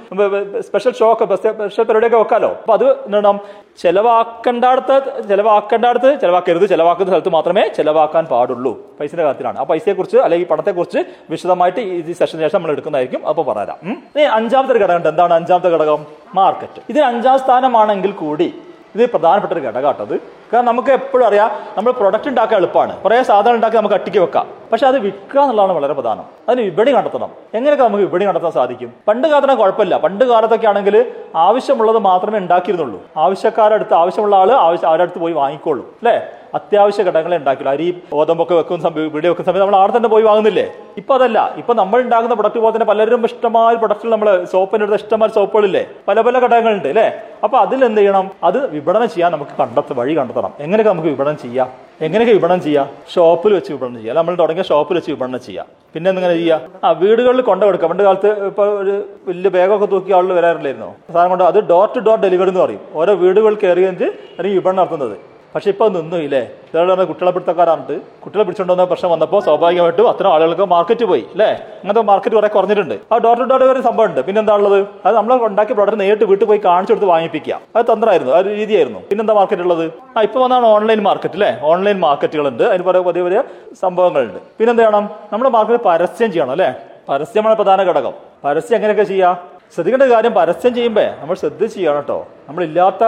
സ്പെഷ്യൽ 0.61 0.95
ഷോ 0.95 1.13
ഒക്കെ 1.13 1.25
സ്പെഷ്യൽ 1.25 1.85
പരിപാടിയൊക്കെ 1.85 2.19
വെക്കാലോ. 2.19 2.51
അപ്പൊ 2.63 2.75
അത് 2.75 2.87
എന്താണ്? 3.07 3.39
ചെലവാക്കേണ്ടടുത്ത് 3.83 4.97
ചെലവാക്കേണ്ടടുത്ത് 5.29 6.21
ചെലവാക്കരുത്. 6.21 6.67
ചെലവാക്കുന്ന 6.67 7.11
സ്ഥലത്ത് 7.11 7.29
മാത്രമേ 7.29 7.69
ചെലവാക്കാൻ 7.77 8.25
പാടുള്ളൂ. 8.25 8.73
പൈസയുടെ 9.01 9.23
കാര്യത്തിലാണ്. 9.23 9.59
ആ 9.59 9.63
പൈസയെക്കുറിച്ച് 9.63 10.19
അല്ലെങ്കിൽ 10.19 10.49
പണത്തെക്കുറിച്ച് 10.49 10.99
വിശദമായിട്ട് 11.31 11.81
ഈ 11.81 12.13
സെഷന് 12.13 12.41
ശേഷം 12.41 12.59
നമ്മൾ 12.59 12.71
എടുക്കുന്നതായിരിക്കും. 12.71 13.29
അപ്പോൾ 13.29 13.43
പറയാം. 13.43 13.97
അഞ്ചാമത്തെ 14.35 14.75
ഘടകം 14.75 15.09
എന്താണ് 15.09 15.35
അഞ്ചാമത്തെ 15.35 15.69
ഘടകം? 15.69 16.07
മാർക്കറ്റ് 16.35 16.83
ഇതിന് 16.91 17.05
അഞ്ചാം 17.05 17.39
സ്ഥാനമാണെങ്കിൽ 17.39 18.13
കൂടി 18.13 18.55
ഇത് 18.95 19.11
പ്രധാനപ്പെട്ട 19.11 19.53
ഒരു 19.53 19.61
ഘടകമാട്ടത് 19.61 20.15
കാരണം 20.55 20.67
നമുക്ക് 20.67 20.89
എപ്പോഴും 20.89 21.27
അറിയാം. 21.27 21.51
നമ്മൾ 21.77 21.93
പ്രൊഡക്റ്റ് 21.93 22.29
ഉണ്ടാക്കാൻ 22.29 22.59
എളുപ്പമാണ്. 22.59 23.03
കുറേ 23.03 23.23
സാധനം 23.23 23.55
ഉണ്ടാക്കി 23.55 23.77
നമുക്ക് 23.77 23.95
അട്ടിക്ക് 23.95 24.19
വെക്കാം. 24.19 24.47
പക്ഷെ 24.73 24.87
അത് 24.87 24.99
വിൽക്കുക 24.99 25.41
എന്നുള്ളതാണ് 25.41 25.73
വളരെ 25.73 25.93
പ്രധാനം. 25.93 26.25
അതിന് 26.49 26.63
വിപണി 26.63 26.95
കണ്ടെത്തണം. 26.95 27.31
എങ്ങനെയൊക്കെ 27.55 27.85
നമുക്ക് 27.85 28.05
വിപണി 28.05 28.27
കണ്ടെത്താൻ 28.27 28.53
സാധിക്കും? 28.53 28.93
പണ്ട് 29.09 29.29
കാലത്തിന് 29.29 29.55
കുഴപ്പമില്ല. 29.55 29.97
പണ്ട് 29.97 30.25
കാലത്തൊക്കെ 30.25 30.67
ആണെങ്കിൽ 30.67 31.13
ആവശ്യമുള്ളത് 31.35 31.99
മാത്രമേ 31.99 32.39
ഉണ്ടാക്കിയിരുന്നുള്ളൂ. 32.39 33.03
ആവശ്യക്കാരടുത്ത് 33.17 33.95
ആവശ്യമുള്ള 33.95 34.37
ആൾ 34.37 34.53
ആവശ്യം 34.53 34.89
അവരുടെ 34.89 35.03
അടുത്ത് 35.03 35.19
പോയി 35.19 35.33
വാങ്ങിക്കോളൂ. 35.33 35.83
അല്ലേ? 35.83 36.23
അത്യാവശ്യ 36.55 37.03
ഘടകങ്ങളെ 37.03 37.37
ഉണ്ടാക്കില്ല. 37.37 37.71
അരി 37.71 38.03
ഗോതമ്പൊക്കെ 38.13 38.55
വെക്കുന്ന 38.55 38.83
സമയം 38.83 39.13
വീട് 39.13 39.27
വെക്കുന്ന 39.29 39.47
സമയത്ത് 39.47 39.61
നമ്മൾ 39.61 39.77
ആടെ 39.77 39.97
തന്നെ 39.97 40.09
പോയി 40.09 40.23
വാങ്ങുന്നില്ലേ? 40.23 40.73
ഇപ്പൊ 40.97 41.15
അതല്ല. 41.15 41.55
ഇപ്പൊ 41.57 41.75
നമ്മൾ 41.75 42.01
ഉണ്ടാക്കുന്ന 42.01 42.35
പ്രൊഡക്റ്റ് 42.35 42.61
പോലെ 42.61 42.75
തന്നെ 42.75 42.87
പലരും 42.87 43.25
ഇഷ്ടമായ 43.25 43.75
പ്രൊഡക്റ്റുകൾ 43.75 44.11
നമ്മൾ 44.11 44.45
സോപ്പിന്റെ 44.45 44.85
അടുത്ത് 44.85 45.03
ഇഷ്ടമായ 45.03 45.31
സോപ്പുകളില്ലേ? 45.31 45.87
പല 46.09 46.21
പല 46.21 46.39
ഘടകങ്ങളുണ്ട് 46.39 46.89
അല്ലേ? 46.89 47.13
അപ്പൊ 47.45 47.59
അതിൽ 47.59 47.85
എന്ത് 47.85 48.01
ചെയ്യണം? 48.01 48.31
അത് 48.45 48.67
വിപണനം 48.67 49.09
ചെയ്യാൻ 49.09 49.33
നമുക്ക് 49.33 49.51
കണ്ടെത്ത 49.61 49.93
വഴി 49.93 50.19
കണ്ടെത്തണം. 50.19 50.44
എങ്ങനെയൊക്കെ 50.65 50.93
നമുക്ക് 50.93 51.09
വിപണനം 51.09 51.37
ചെയ്യാം? 51.45 51.69
എങ്ങനെയൊക്കെ 52.07 52.35
വിപണനം 52.39 52.61
ചെയ്യാം? 52.67 52.87
ഷോപ്പിൽ 53.15 53.53
വെച്ച് 53.55 53.73
വിപണനം 53.73 53.99
ചെയ്യാം. 53.99 54.17
നമ്മൾ 54.17 54.35
തുടങ്ങിയ 54.35 54.65
ഷോപ്പിൽ 54.71 54.95
വെച്ച് 54.99 55.11
വിപണനം 55.11 55.41
ചെയ്യാം. 55.47 55.67
പിന്നെ 55.95 56.09
എന്തെങ്ങനെ 56.11 56.35
ചെയ്യാം? 56.41 56.61
ആ 56.85 56.91
വീടുകളിൽ 57.03 57.43
കൊണ്ടു 57.51 57.65
കൊടുക്കുക 57.67 57.89
പണ്ട് 57.89 58.03
കാലത്ത് 58.03 58.31
ഇപ്പൊ 58.47 58.65
ഒരു 58.83 58.95
വലിയ 59.29 59.51
ബാഗൊക്കെ 59.57 59.87
തൂക്കി 59.87 60.13
ആളുകൾ 60.19 60.35
വരാറില്ലായിരുന്നോ 60.41 60.91
സാധനം 61.15 61.31
കൊണ്ട് 61.35 61.45
അത് 61.45 61.59
ഡോർ 61.73 61.87
ടു 61.97 62.01
ഡോർ 62.09 62.19
ഡെലിവറി 62.25 62.53
എന്ന് 62.55 62.61
പറയും. 62.61 62.83
ഓരോ 62.95 63.15
വീടുകൾ 63.23 63.55
കയറി 63.63 63.85
അല്ലെങ്കിൽ 63.91 64.57
വിപണനം 64.59 64.81
നടത്തുന്നത്. 64.83 65.17
പക്ഷെ 65.55 65.69
ഇപ്പൊ 65.73 65.85
നിന്നു 65.97 66.17
ഇല്ലേ? 66.27 66.41
ഇതേപോലെ 66.69 66.91
പറഞ്ഞ 66.93 67.05
കുട്ടികളെ 67.09 67.33
പിടുത്തക്കാരാണ്ട് 67.35 67.93
കുട്ടികളെ 68.23 68.45
പിടിച്ചുകൊണ്ടുവന്ന 68.47 68.85
പ്രശ്നം 68.93 69.11
വന്നപ്പോൾ 69.15 69.41
സ്വാഭാവികമായിട്ടും 69.47 70.07
അത്ര 70.13 70.27
ആളുകൾക്ക് 70.35 70.65
മാർക്കറ്റ് 70.73 71.05
പോയി 71.11 71.25
അല്ലേ 71.35 71.49
അങ്ങനത്തെ 71.81 72.03
മാർക്കറ്റ് 72.09 72.37
കുറെ 72.39 72.49
കുറഞ്ഞിട്ടുണ്ട്. 72.57 72.97
ആ 73.13 73.19
ഡോട്ട് 73.25 73.43
ടു 73.51 73.55
വരെ 73.55 73.67
ഒരു 73.75 73.83
സംഭവം 73.89 74.09
ഉണ്ട്. 74.11 74.21
പിന്നെ 74.27 74.41
എന്താ 74.43 74.55
ഉള്ളത്? 74.61 74.79
അത് 75.07 75.15
നമ്മൾ 75.19 75.35
ഉണ്ടാക്കിയ 75.51 75.75
പ്രോഡക്റ്റ് 75.79 76.01
നേരിട്ട് 76.01 76.25
വീട്ടിൽ 76.31 76.47
പോയി 76.51 76.61
കാണിച്ചു 76.67 76.93
കൊടുത്ത് 76.95 77.11
വാങ്ങിപ്പിക്കുക. 77.13 77.61
അത് 77.77 77.85
തന്ത്രമായിരുന്നു 77.93 78.33
ആ 78.37 78.41
ഒരു 78.45 78.51
രീതിയായിരുന്നു. 78.61 79.03
പിന്നെന്താ 79.11 79.37
മാർക്കറ്റ് 79.41 79.63
ഉള്ളത്? 79.69 79.85
ആ 80.17 80.27
ഇപ്പൊ 80.29 80.41
വന്നാണ് 80.45 80.67
ഓൺലൈൻ 80.77 81.03
മാർക്കറ്റ് 81.09 81.39
അല്ലേ 81.41 81.53
ഓൺലൈൻ 81.73 81.99
മാർക്കറ്റുകളുണ്ട് 82.07 82.65
അതിന് 82.73 82.85
പുറകെ 82.91 83.05
പുതിയ 83.11 83.23
പുതിയ 83.29 83.43
സംഭവങ്ങളുണ്ട്. 83.85 84.41
പിന്നെന്ത് 84.59 84.83
ചെയ്യണം? 84.83 85.07
നമ്മുടെ 85.33 85.53
മാർക്കറ്റ് 85.59 85.83
പരസ്യം 85.91 86.33
ചെയ്യണം 86.37 86.55
അല്ലേ? 86.57 86.71
പരസ്യമാണ് 87.09 87.55
പ്രധാന 87.55 87.81
ഘടകം. 87.91 88.15
പരസ്യം 88.45 88.77
എങ്ങനെയൊക്കെ 88.77 89.05
ചെയ്യാം? 89.13 89.35
ശ്രദ്ധിക്കേണ്ട 89.73 90.07
കാര്യം 90.13 90.33
പരസ്യം 90.35 90.73
ചെയ്യുമ്പോൾ 90.75 91.07
നമ്മൾ 91.21 91.35
ശ്രദ്ധിച്ച് 91.35 91.75
ചെയ്യണം 91.77 91.97
കേട്ടോ. 91.97 92.19
നമ്മളില്ലാത്ത 92.49 93.05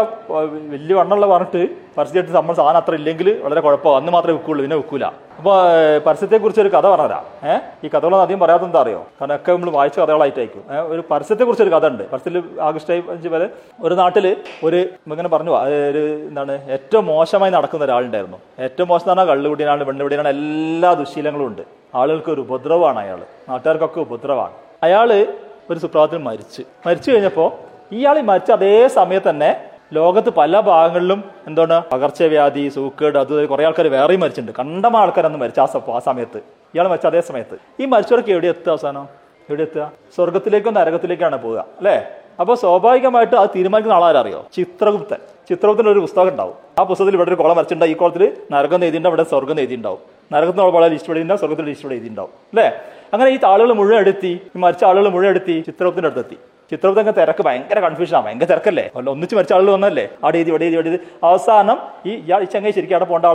വലിയ 0.73 0.95
വണ്ണമുള്ള 0.99 1.27
പറഞ്ഞിട്ട് 1.33 1.63
പരസ്യമായിട്ട് 1.97 2.33
നമ്മൾ 2.37 2.55
സാധനം 2.55 2.79
അത്ര 2.81 2.95
ഇല്ലെങ്കിൽ 3.01 3.29
വളരെ 3.45 3.61
കുഴപ്പമാണ് 3.67 3.99
അന്ന് 4.01 4.13
മാത്രമേ 4.13 4.35
വിൽക്കുള്ളൂ 4.37 4.63
പിന്നെ 4.65 4.77
വിൽക്കൂല 4.77 5.05
അപ്പോൾ 5.39 5.55
പരസ്യത്തെക്കുറിച്ച് 6.07 6.61
ഒരു 6.65 6.71
കഥ 6.75 6.87
പറഞ്ഞുതരാം 6.93 7.25
ഏഹ് 7.51 7.61
ഈ 7.85 7.89
കഥകളൊന്നും 7.95 8.25
അധികം 8.27 8.41
പറയാത്ത 8.41 8.65
എന്താ 8.69 8.81
അറിയോ? 8.81 9.01
കാരണം 9.21 9.35
ഒക്കെ 9.35 9.53
നമ്മൾ 9.53 9.71
വായിച്ച 9.71 9.97
കഥകളായിട്ടായിരിക്കും. 10.01 10.63
ഒരു 10.93 11.03
പരസ്യത്തെക്കുറിച്ച് 11.11 11.65
ഒരു 11.67 11.73
കഥ 11.77 11.87
ഉണ്ട്. 11.93 12.05
പരസ്യത്തിൽ 12.13 12.43
ആകൃഷ്ടായി 12.69 13.03
അഞ്ച് 13.15 13.29
പേര് 13.29 13.49
ഒരു 13.87 13.95
നാട്ടിൽ 13.95 14.27
ഒരു 14.65 14.77
ഇങ്ങനെ 15.13 15.29
പറഞ്ഞു 15.29 15.55
ഒരു 15.91 16.05
എന്താണ് 16.29 16.55
ഏറ്റവും 16.77 17.07
മോശമായി 17.07 17.53
നടക്കുന്ന 17.57 17.85
ഒരാളുണ്ടായിരുന്നു. 17.85 18.39
ഏറ്റവും 18.67 18.89
മോശം 18.93 19.05
എന്ന് 19.05 19.13
പറഞ്ഞാൽ 19.13 19.33
കള്ളുകുടിയാണ് 19.33 19.85
വെണ്ണുകുടിയാണ് 19.91 20.31
എല്ലാ 20.37 20.93
ദുശീലങ്ങളും 21.03 21.47
ഉണ്ട്. 21.51 21.63
ആളുകൾക്ക് 21.95 22.31
ഒരു 22.37 22.41
ഉപദ്രവമാണ് 22.47 22.99
അയാൾ 23.05 23.21
നാട്ടുകാർക്കൊക്കെ 23.51 24.01
ഉപദ്രവമാണ്. 24.09 24.55
അയാൾ 24.83 25.11
ഒരു 25.71 25.79
സുപ്രഭാതത്തിൽ 25.79 26.19
മരിച്ചു. 26.19 26.63
മരിച്ചു 26.87 27.11
കഴിഞ്ഞപ്പോൾ 27.11 27.53
ഇയാൾ 27.93 28.21
മരിച്ച 28.21 28.51
അതേ 28.51 28.89
സമയത്ത് 28.89 29.31
തന്നെ 29.31 29.65
ലോകത്ത് 29.93 30.31
പല 30.31 30.61
ഭാഗങ്ങളിലും 30.61 31.25
എന്താണ് 31.47 31.83
പകർച്ചവ്യാധി 31.93 32.69
സൂക്കേട് 32.69 33.19
അത് 33.19 33.49
കുറെ 33.49 33.67
ആൾക്കാർ 33.67 33.87
വേറെയും 33.87 34.21
മരിച്ചിട്ടുണ്ട്. 34.21 34.59
കണ്ടമ 34.59 34.97
ആൾക്കാരൊന്നും 34.97 35.41
മരിച്ച 35.41 35.61
ആ 35.61 35.67
ആ 35.93 35.99
സമയത്ത്. 35.99 36.39
ഇയാൾ 36.39 36.89
മരിച്ച 36.89 37.07
അതേ 37.07 37.21
സമയത്ത്. 37.21 37.83
ഈ 37.83 37.85
മരിച്ചവർക്ക് 37.85 38.29
എവിടെ 38.29 38.47
എത്തുക 38.47 38.71
അവസാനം? 38.71 39.03
എവിടെ 39.51 39.63
എത്തുക? 39.63 39.93
സ്വർഗത്തിലേക്കോ 40.17 40.71
നരകത്തിലേക്കാണ് 40.71 41.43
പോവുക 41.43 41.59
അല്ലേ? 41.59 42.07
അപ്പൊ 42.41 42.55
സ്വാഭാവികമായിട്ട് 42.55 43.37
അത് 43.37 43.51
തീരുമാനിക്കുന്ന 43.57 43.97
ആളാരറിയോ? 43.97 44.47
ചിത്രഗുപ്തൻ. 44.53 45.17
ചിത്രഗുപ്തൻ 45.49 45.89
ഒരു 45.89 45.99
പുസ്തകം 45.99 46.29
ഉണ്ടാവും. 46.29 46.55
ആ 46.79 46.83
പുസ്തകത്തിൽ 46.83 47.15
ഇവിടെ 47.15 47.29
ഒരു 47.29 47.37
കുളം 47.37 47.57
വരച്ചിട്ടുണ്ടാവും 47.57 47.91
ഈ 47.91 47.97
കുളത്തിൽ 47.97 48.37
നരകം 48.53 48.85
എഴുതിണ്ടാവും 48.85 49.17
ഇവിടെ 49.17 49.29
സ്വർഗം 49.29 49.59
എഴുതിണ്ടാവും 49.59 50.16
നരകത്തിന് 50.33 50.73
പോലെ 50.76 50.88
ലിസ്റ്റ് 50.95 51.11
ഇവിടെ 51.11 51.23
ഉണ്ടാവും 51.25 51.40
സ്വർഗത്തിൽ 51.42 51.66
ലിസ്റ്റ് 51.71 51.95
എഴുതിണ്ടാവും 51.97 52.33
അല്ലേ? 52.52 52.66
അങ്ങനെ 53.14 53.30
ഈ 53.35 53.38
ആളുകൾ 53.52 53.71
മുഴുവൻ 53.78 53.99
എടുത്തി 54.04 54.35
മരിച്ച 54.64 54.85
ആളുകൾ 54.90 55.06
മുഴുവൻ 55.14 55.30
എടുത്തി 55.35 55.56
ചിത്രത്തിന്റെ 55.66 56.09
അടുത്തെത്തി. 56.11 56.38
ചിത്രഗുപ്തൻ 56.73 57.12
തിരക്ക് 57.16 57.42
ഭയങ്കര 57.47 57.78
കൺഫ്യൂഷനാണ് 57.85 58.25
ഭയങ്കര 58.26 58.47
തിരക്കല്ലേ? 58.52 58.85
അല്ല 58.97 59.11
ഒന്നിച്ച് 59.12 59.35
മരിച്ച 59.38 59.52
ആളുകൾ 59.56 59.71
വന്നല്ലേ 59.75 60.04
അവിടെ 60.23 60.38
എഴുതി 60.38 60.50
ഇവിടെ 60.52 60.64
എഴുതി 60.68 60.76
ഇവിടെ 60.78 60.99
അവസാനം 61.28 61.76
ഈ 62.11 62.12
ഇയാൾ 62.25 62.40
ഈ 62.47 62.49
ചങ്ങായി 62.54 62.75
ശരിക്കും 62.78 62.97
അവിടെ 62.97 63.09
പോണ്ട 63.11 63.26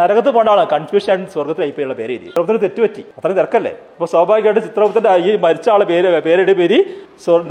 നരകത്ത് 0.00 0.30
പോണ്ട 0.36 0.48
കൺഫ്യൂഷൻ 0.74 1.10
ആയിട്ട് 1.12 1.32
സ്വർഗത്തിൽ 1.36 1.72
പേരുള്ള 1.78 1.94
പേര് 2.00 2.12
എഴുതി 2.16 2.28
ചിത്രത്തിന് 2.30 2.60
തെറ്റുപറ്റി. 2.64 3.02
അത്ര 3.18 3.30
തിരക്കല്ലേ? 3.38 3.72
അപ്പൊ 3.94 4.06
സ്വാഭാവികമായിട്ട് 4.14 4.62
ചിത്രത്തിന്റെ 4.68 5.14
ഈ 5.28 5.36
മരിച്ച 5.46 5.68
ആളെ 5.74 5.86
പേര് 5.92 6.20
പേരുടെ 6.28 6.54
പേര് 6.60 6.78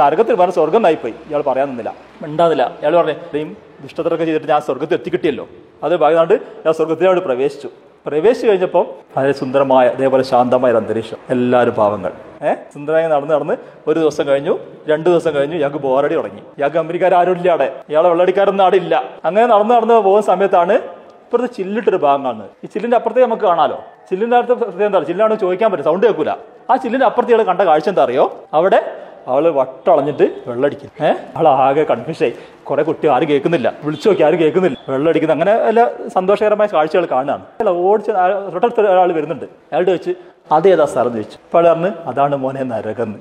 നരകത്തിൽ 0.01 0.35
പറഞ്ഞ 0.41 0.55
സ്വർഗം 0.59 0.81
നായിപ്പോയി 0.87 1.15
ഇയാൾ 1.29 1.43
പറയാൻ 1.49 1.67
നിന്നില്ല. 1.71 1.93
മിണ്ടാന്നില്ല 2.23 2.63
ഇയാൾ 2.83 2.95
പറഞ്ഞു 2.99 3.43
ദുഷ്ടതരൊക്കെ 3.83 4.25
ചെയ്തിട്ട് 4.27 4.49
ഞാൻ 4.53 4.61
സ്വർഗത്തിൽ 4.69 4.95
എത്തിക്കിട്ടിയല്ലോ. 4.99 5.47
അത് 5.83 5.95
ഭാഗമായിട്ട് 6.03 6.37
ഞാൻ 6.65 6.73
സ്വർഗത്തിലോട് 6.79 7.21
പ്രവേശിച്ചു. 7.27 7.71
പ്രവേശിച്ചു 8.07 8.47
കഴിഞ്ഞപ്പോൾ 8.47 8.85
വളരെ 9.17 9.31
സുന്ദരമായ 9.31 9.87
അതേപോലെ 9.87 10.23
ശാന്തമായ 10.23 10.71
ഒരു 10.71 10.77
അന്തരീക്ഷം. 10.77 11.17
എല്ലാവരും 11.29 11.73
പാവങ്ങൾ. 11.73 12.11
ഏഹ് 12.43 12.57
സുന്ദരമായി 12.73 13.07
നടന്ന് 13.07 13.33
നടന്ന് 13.33 13.53
ഒരു 13.87 13.99
ദിവസം 13.99 14.27
കഴിഞ്ഞു 14.27 14.59
രണ്ടു 14.89 15.09
ദിവസം 15.09 15.35
കഴിഞ്ഞു 15.35 15.55
ഇയാൾക്ക് 15.55 15.77
ബോറടി 15.77 16.15
തുടങ്ങി. 16.15 16.39
ഇയാൾക്ക് 16.39 16.77
അമേരിക്കാർ 16.77 17.13
ആരും 17.13 17.31
ഇല്ല 17.31 17.49
അവിടെ. 17.49 17.75
ഇയാളെ 17.89 18.09
വെള്ളടിക്കാരൊന്നും 18.09 18.63
അവിടെ 18.63 18.75
ഇല്ല. 18.75 19.03
അങ്ങനെ 19.25 19.45
നടന്ന് 19.45 19.75
നടന്ന് 19.75 19.93
പോകുന്ന 19.93 20.25
സമയത്താണ് 20.25 20.73
ഇപ്പുറത്ത് 20.73 21.53
ചില്ലിട്ടൊരു 21.53 21.97
ഭാഗം 21.97 22.25
കാണുന്നത്. 22.25 22.49
ഈ 22.63 22.67
ചില്ലിന്റെ 22.67 22.95
അപ്പുറത്തേക്ക് 22.95 23.29
നമുക്ക് 23.29 23.43
കാണാലോ? 23.43 23.83
ചില്ലിന്റെ 24.09 24.37
അടുത്ത് 24.37 24.83
എന്താ? 24.83 24.99
ചില്ലാണ് 24.99 25.39
ചോദിക്കാൻ 25.39 25.71
പറ്റും 25.71 25.85
സൗണ്ട് 25.85 26.05
കേൾക്കൂല. 26.05 26.29
ആ 26.69 26.75
ചില്ലിന്റെ 26.75 27.05
അപ്പുറത്ത് 27.05 27.31
ഇയാൾ 27.31 27.43
കണ്ട 27.43 27.61
കാഴ്ച 27.61 27.89
എന്താ 27.89 28.03
അറിയോ? 28.03 28.35
അവിടെ 28.53 29.04
അവൾ 29.27 29.49
വട്ടളഞ്ഞിട്ട് 29.49 30.25
വെള്ളടിക്കും. 30.47 31.05
ഏഹ് 31.05 31.17
അവൾ 31.35 31.47
ആകെ 31.47 31.83
കൺഫ്യൂഷായി 31.83 32.33
കുറെ 32.69 32.83
കുട്ടി 32.83 33.07
ആരും 33.07 33.29
കേൾക്കുന്നില്ല. 33.29 33.73
വിളിച്ചു 33.83 34.09
നോക്കി 34.09 34.23
ആരും 34.23 34.39
കേൾക്കുന്നില്ല. 34.39 34.77
വെള്ളടിക്കുന്ന 34.89 35.33
അങ്ങനെ 35.33 35.55
വല്ല 35.55 35.89
സന്തോഷകരമായ 36.07 36.67
കാഴ്ചകൾ 36.73 37.05
കാണുകയാണ് 37.05 37.43
അല്ല 37.59 37.69
ഓടിച്ച് 37.69 38.11
തൊട്ടടുത്ത 38.53 38.79
ഒരാൾ 38.81 39.13
വരുന്നുണ്ട്. 39.13 39.45
അയാളുടെ 39.45 39.91
വെച്ച് 39.91 40.11
അതേതാ 40.51 40.85
സ്ഥലം 40.85 41.07
എന്ന് 41.07 41.17
ചോദിച്ചു. 41.17 41.37
അപ്പോൾ 41.45 41.67
പറഞ്ഞു 41.69 41.91
അതാണ് 42.05 42.35
മോനെ 42.35 42.63
നരകന്ന് 42.63 43.19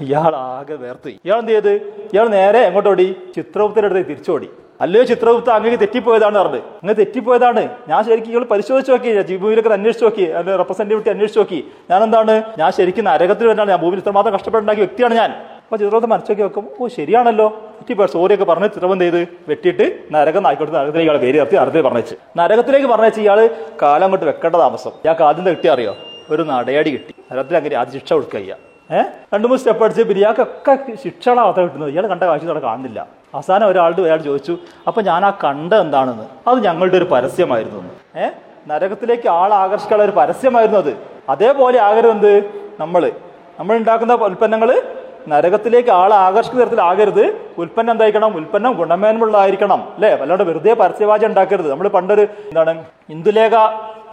ഇയാൾ 0.00 0.36
ആകെ 0.36 0.74
വേർത്തു 0.74 1.08
ഇയാൾ 1.08 1.38
എന്ത് 1.38 1.52
ചെയ്ത്? 1.52 1.72
ഇയാൾ 2.12 2.28
നേരെ 2.28 2.58
എങ്ങോട്ടോടി? 2.58 3.16
ചിത്രഗുപ്തരുടെ 3.36 3.94
അടുത്ത് 3.94 4.10
തിരിച്ചോടി. 4.10 4.48
അല്ലയോ 4.80 5.02
ചിത്രഗുപ്ത 5.04 5.50
അങ്ങനെ 5.50 5.76
തെറ്റിപ്പോയതാണ് 5.76 6.36
പറഞ്ഞത് 6.38 6.60
അങ്ങനെ 6.80 6.94
തെറ്റിപ്പോയതാണ്. 7.00 7.62
ഞാൻ 7.88 8.00
ശരിക്കും 8.04 8.30
ഇയാൾ 8.32 8.44
പരിശോധിച്ച് 8.52 8.92
നോക്കി 8.92 9.36
ഭൂമിയിലൊക്കെ 9.42 9.70
അന്വേഷിച്ച് 9.78 10.04
നോക്കി 10.04 10.24
അതിന്റെ 10.36 10.56
റെപ്രസെന്റേറ്റീവ് 10.56 11.12
അന്വേഷിച്ച് 11.14 11.40
നോക്കി. 11.40 11.60
ഞാൻ 11.90 12.02
എന്താണ് 12.02 12.34
ഞാൻ 12.58 12.70
ശരിക്കും 12.78 13.04
നരകത്തിൽ 13.10 13.46
വരാണ് 13.50 13.70
ഞാൻ 13.70 13.80
ഭൂമിയിൽ 13.84 14.02
ഇത്രമാത്രം 14.02 14.34
കഷ്ടപ്പെട്ടുണ്ടാക്കിയ 14.36 14.84
വ്യക്തിയാണ് 14.86 15.14
ഞാൻ. 15.20 15.30
അപ്പൊ 15.64 15.76
ചിത്രഗുപ്ത 15.76 16.08
മനസ്സിലാക്കി 16.14 16.42
നോക്കും 16.42 16.64
ഓ 16.80 16.88
ശരിയാണല്ലോ. 16.96 17.48
തെറ്റിപ്പോ 17.76 18.06
സോറിയൊക്കെ 18.14 18.46
പറഞ്ഞ് 18.50 18.68
ചിത്രം 18.74 19.00
ചെയ്ത്? 19.00 19.20
വെട്ടിയിട്ട് 19.48 19.86
നരകം 20.14 20.42
നായിക്കോട്ട് 20.46 20.74
നരകത്തിലേക്ക് 20.74 21.10
ഇയാൾ 21.10 21.20
പേര് 21.24 21.36
നിർത്തി 21.40 21.56
അർത്ഥത്തിൽ 21.62 21.86
പറഞ്ഞു 21.88 22.18
നരകത്തിലേക്ക് 22.42 22.88
പറഞ്ഞു 22.94 23.20
ഇയാൾ 23.24 23.40
കാലം 23.82 24.10
കൊണ്ട് 24.10 24.26
വെക്കേണ്ട 24.30 24.56
താമസം. 24.64 24.92
ഇയാൾക്ക് 25.04 25.24
ആദ്യം 25.30 25.50
കിട്ടിയ 25.54 25.72
അറിയോ 25.76 25.94
ഒരു 26.30 26.42
നടയടി 26.52 26.90
കിട്ടി. 26.96 27.14
നരകത്തിൽ 27.30 27.56
അങ്ങനെ 27.60 27.76
ആദ്യം 27.80 28.00
ശിക്ഷ 28.00 28.12
കൊടുക്കുക 28.12 28.56
ഏഹ് 28.92 29.34
രണ്ടു 29.34 29.46
മൂന്ന് 29.46 29.58
സ്റ്റെപ്പ് 29.58 29.84
അടിച്ച് 29.84 30.02
ശിക്ഷണം 30.02 30.96
ശിക്ഷകളാണ് 31.02 31.56
കിട്ടുന്നത്. 31.56 31.90
ഇയാൾ 31.90 32.06
കണ്ട 32.06 32.22
കാഴ്ച 32.22 32.46
അവിടെ 32.46 32.60
കാണുന്നില്ല. 32.60 33.06
അവസാനം 33.34 33.68
ഒരാളുടെ 33.68 34.02
അയാൾ 34.02 34.18
ചോദിച്ചു 34.18 34.58
അപ്പൊ 34.86 35.02
ഞാൻ 35.02 35.24
ആ 35.24 35.30
കണ്ട 35.44 35.74
എന്താണെന്ന്? 35.74 36.24
അത് 36.48 36.64
ഞങ്ങളുടെ 36.64 36.96
ഒരു 36.96 37.04
പരസ്യമായിരുന്നു 37.04 37.90
ഏഹ് 38.16 38.32
നരകത്തിലേക്ക് 38.70 39.28
ആൾ 39.28 39.54
ആകർഷിക്കാനുള്ള 39.54 40.10
ഒരു 40.10 40.16
പരസ്യമായിരുന്നു 40.16 40.78
അത്. 40.78 40.96
അതേപോലെ 41.28 41.78
ആകരുത് 41.78 42.44
നമ്മൾ. 42.80 43.12
നമ്മൾ 43.58 43.76
ഉണ്ടാക്കുന്ന 43.76 44.14
ഉൽപ്പന്നങ്ങൾ 44.14 44.82
നരകത്തിലേക്ക് 45.28 45.90
ആളെ 45.90 46.16
ആകർഷിക്കുന്ന 46.16 46.64
തരത്തിൽ 46.64 46.76
തരത്തിലാകരുത് 46.76 47.50
ഉൽപ്പന്നം 47.58 47.90
എന്തായിരിക്കണം? 47.90 48.36
ഉൽപ്പന്നം 48.36 48.72
ഗുണമേന്മുള്ളതായിരിക്കണം 48.72 49.82
അല്ലേ? 49.94 50.14
വല്ലാണ്ട് 50.14 50.44
വെറുതെ 50.44 50.74
പരസ്യവാചം 50.74 51.26
ഉണ്ടാക്കരുത്. 51.26 51.70
നമ്മൾ 51.70 51.88
പണ്ടൊരു 51.88 52.20
എന്താണ് 52.20 52.84
ഇന്ദുലേഖ 53.10 53.54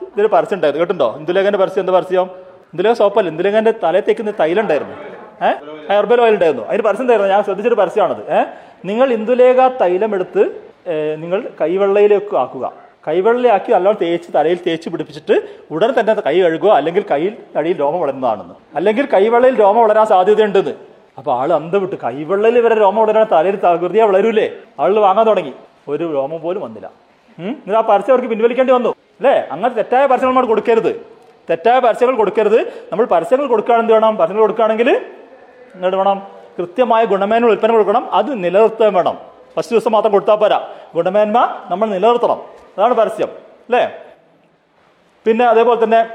ഇതൊരു 0.01 0.28
പരസ്യം 0.28 0.56
ഉണ്ടായിരുന്നു. 0.56 0.80
കേട്ടുണ്ടോ 0.80 1.16
ഇന്ദുലേഖന്റെ 1.18 1.58
പരസ്യം 1.58 1.82
എന്താ 1.82 1.94
പരസ്യം? 1.94 2.41
ഇന്ദുലേഖ 2.74 2.94
സോപ്പല്ല? 2.94 3.30
ഇന്ദുലേഖന്റെ 3.30 3.74
തലയിൽ 3.84 4.04
തേക്കുന്ന 4.08 4.34
തൈലുണ്ടായിരുന്നു? 4.40 4.96
ഏഹ് 5.46 5.90
ഹെർബൽ 5.90 6.22
ഓയിൽ 6.22 6.34
ഉണ്ടായിരുന്നു. 6.34 6.66
അതിന് 6.66 6.84
പരസ്യം 6.84 7.01
ഉണ്ടായിരുന്നു 7.01 7.34
ഞാൻ 7.34 7.44
ശ്രദ്ധിച്ചൊരു 7.44 7.75
പരസ്യമാണത്. 7.75 8.32
ഏഹ് 8.34 8.46
നിങ്ങൾ 8.86 9.13
ഇന്ദുലേഖ 9.13 9.68
തൈലം 9.68 10.13
എടുത്ത് 10.16 10.44
നിങ്ങൾ 11.16 11.50
കൈവെള്ളയിലേക്ക് 11.62 12.36
ആക്കുക. 12.36 12.74
കൈവെള്ളയാക്കി 13.08 13.72
നല്ലോണം 13.72 13.98
തേച്ച് 14.01 14.30
തലയിൽ 14.36 14.58
തേച്ച് 14.68 14.90
പിടിപ്പിച്ചിട്ട് 14.90 15.42
ഉടൻ 15.72 15.94
തന്നെ 16.00 16.13
കൈ 16.13 16.42
കഴുകുക 16.42 16.70
അല്ലെങ്കിൽ 16.70 17.04
കയ്യിൽ 17.12 17.38
അടിയിൽ 17.56 17.80
രോമം 17.80 18.01
വളരുന്നതാണെന്ന്. 18.01 18.54
അല്ലെങ്കിൽ 18.75 19.06
കൈവെള്ളയിൽ 19.06 19.60
രോമം 19.60 19.82
വളരാൻ 19.82 20.06
സാധ്യതയുണ്ടെന്ന്. 20.06 20.74
അപ്പൊ 21.18 21.34
ആൾ 21.34 21.54
അന്ത 21.54 21.75
വിട്ട് 21.75 21.96
കൈവെള്ളയിൽ 22.04 22.60
വരെ 22.60 22.75
രോമം 22.75 23.01
വളരാൻ 23.04 23.25
തലയിൽ 23.32 23.56
തകൃതിയാ 23.56 24.06
വളരൂലേ? 24.06 24.51
ആൾ 24.80 24.96
വാങ്ങാൻ 24.96 25.25
തുടങ്ങി. 25.25 25.54
ഒരു 25.88 26.12
രോമം 26.13 26.42
പോലും 26.42 26.62
വന്നില്ല? 26.62 26.92
എന്നിട്ട് 27.40 27.78
ആ 27.78 27.82
പരസ്യം 27.82 28.13
അവർക്ക് 28.13 28.30
പിൻവലിക്കേണ്ടി 28.30 28.74
വന്നു. 28.74 28.90
അല്ലേ? 28.90 29.48
അങ്ങനെ 29.51 29.74
തെറ്റായ 29.74 30.06
പരസ്യങ്ങൾ 30.06 30.36
നമ്മൾ 30.36 30.46
കൊടുക്കരുത്. 30.46 31.11
തെറ്റായ 31.50 31.80
പരസ്യങ്ങൾ 31.80 32.16
കൊടുക്കരുത്. 32.16 32.60
നമ്മൾ 32.92 33.06
പരസ്യങ്ങൾ 33.06 33.48
കൊടുക്കുകയാണെന്ത് 33.48 33.94
വേണം? 33.94 34.18
പരസ്യങ്ങൾ 34.18 34.42
കൊടുക്കുകയാണെങ്കിൽ 34.42 34.90
എന്ത് 35.76 35.96
വേണം? 35.96 36.28
കൃത്യമായ 36.58 37.06
ഗുണമേന്മ 37.06 37.48
ഉൽപ്പന്നം 37.48 37.76
കൊടുക്കണം. 37.76 38.10
അത് 38.12 38.44
നിലനിർത്താൻ 38.44 38.94
വേണം. 38.94 39.18
ഫസ്റ്റ് 39.56 39.76
ദിവസം 39.76 39.92
മാത്രം 39.92 40.12
കൊടുത്താൽ 40.12 40.36
പോരാ. 40.36 40.68
ഗുണമേന്മ 40.96 41.38
നമ്മൾ 41.70 41.88
നിലനിർത്തണം. 41.88 42.40
അതാണ് 42.78 42.94
പരസ്യം. 42.94 43.30
അല്ലേ? 43.68 43.92
പിന്നെ 45.26 45.46
അതേപോലെ 45.46 45.84
തന്നെ 45.84 46.10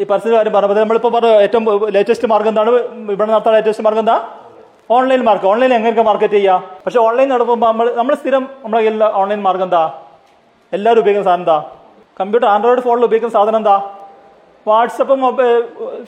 ഈ 0.00 0.04
പരസ്യം 0.04 0.34
കാര്യം 0.34 0.52
പറഞ്ഞപ്പോൾ 0.52 0.80
നമ്മളിപ്പോൾ 0.80 1.08
പറഞ്ഞ 1.08 1.28
ഏറ്റവും 1.28 1.92
ലേറ്റസ്റ്റ് 1.94 2.28
മാർഗം 2.28 2.48
എന്താണ്? 2.48 2.70
ഇവിടെ 3.12 3.30
നടത്താൻ 3.32 3.54
ലേറ്റസ്റ്റ് 3.54 3.84
മാർഗം 3.84 4.00
എന്താ? 4.00 4.28
ഓൺലൈൻ 4.90 5.24
മാർക്കറ്റ് 5.24 5.48
ഓൺലൈൻ 5.48 5.74
എങ്ങനെയൊക്കെ 5.74 6.02
മാർക്കറ്റ് 6.02 6.34
ചെയ്യുക 6.34 6.62
പക്ഷെ 6.84 6.98
ഓൺലൈൻ 6.98 7.28
നടത്തുമ്പോൾ 7.28 7.66
നമ്മൾ 7.66 7.94
നമ്മൾ 7.94 8.14
സ്ഥിരം 8.14 8.42
നമ്മുടെ 8.64 8.82
കയ്യിൽ 8.82 9.04
ഓൺലൈൻ 9.04 9.42
മാർഗം 9.42 9.64
എന്താ? 9.64 10.00
എല്ലാവരും 10.72 11.00
ഉപയോഗിക്കുന്ന 11.00 11.30
സാധനം 11.30 11.42
എന്താ? 11.42 11.70
കമ്പ്യൂട്ടർ 12.20 12.48
ആൻഡ്രോയിഡ് 12.48 12.80
ഫോണിൽ 12.80 13.04
ഉപയോഗിക്കുന്ന 13.04 13.38
സാധനം 13.38 13.56
എന്താ? 13.56 13.96
വാട്സപ്പും 14.68 15.20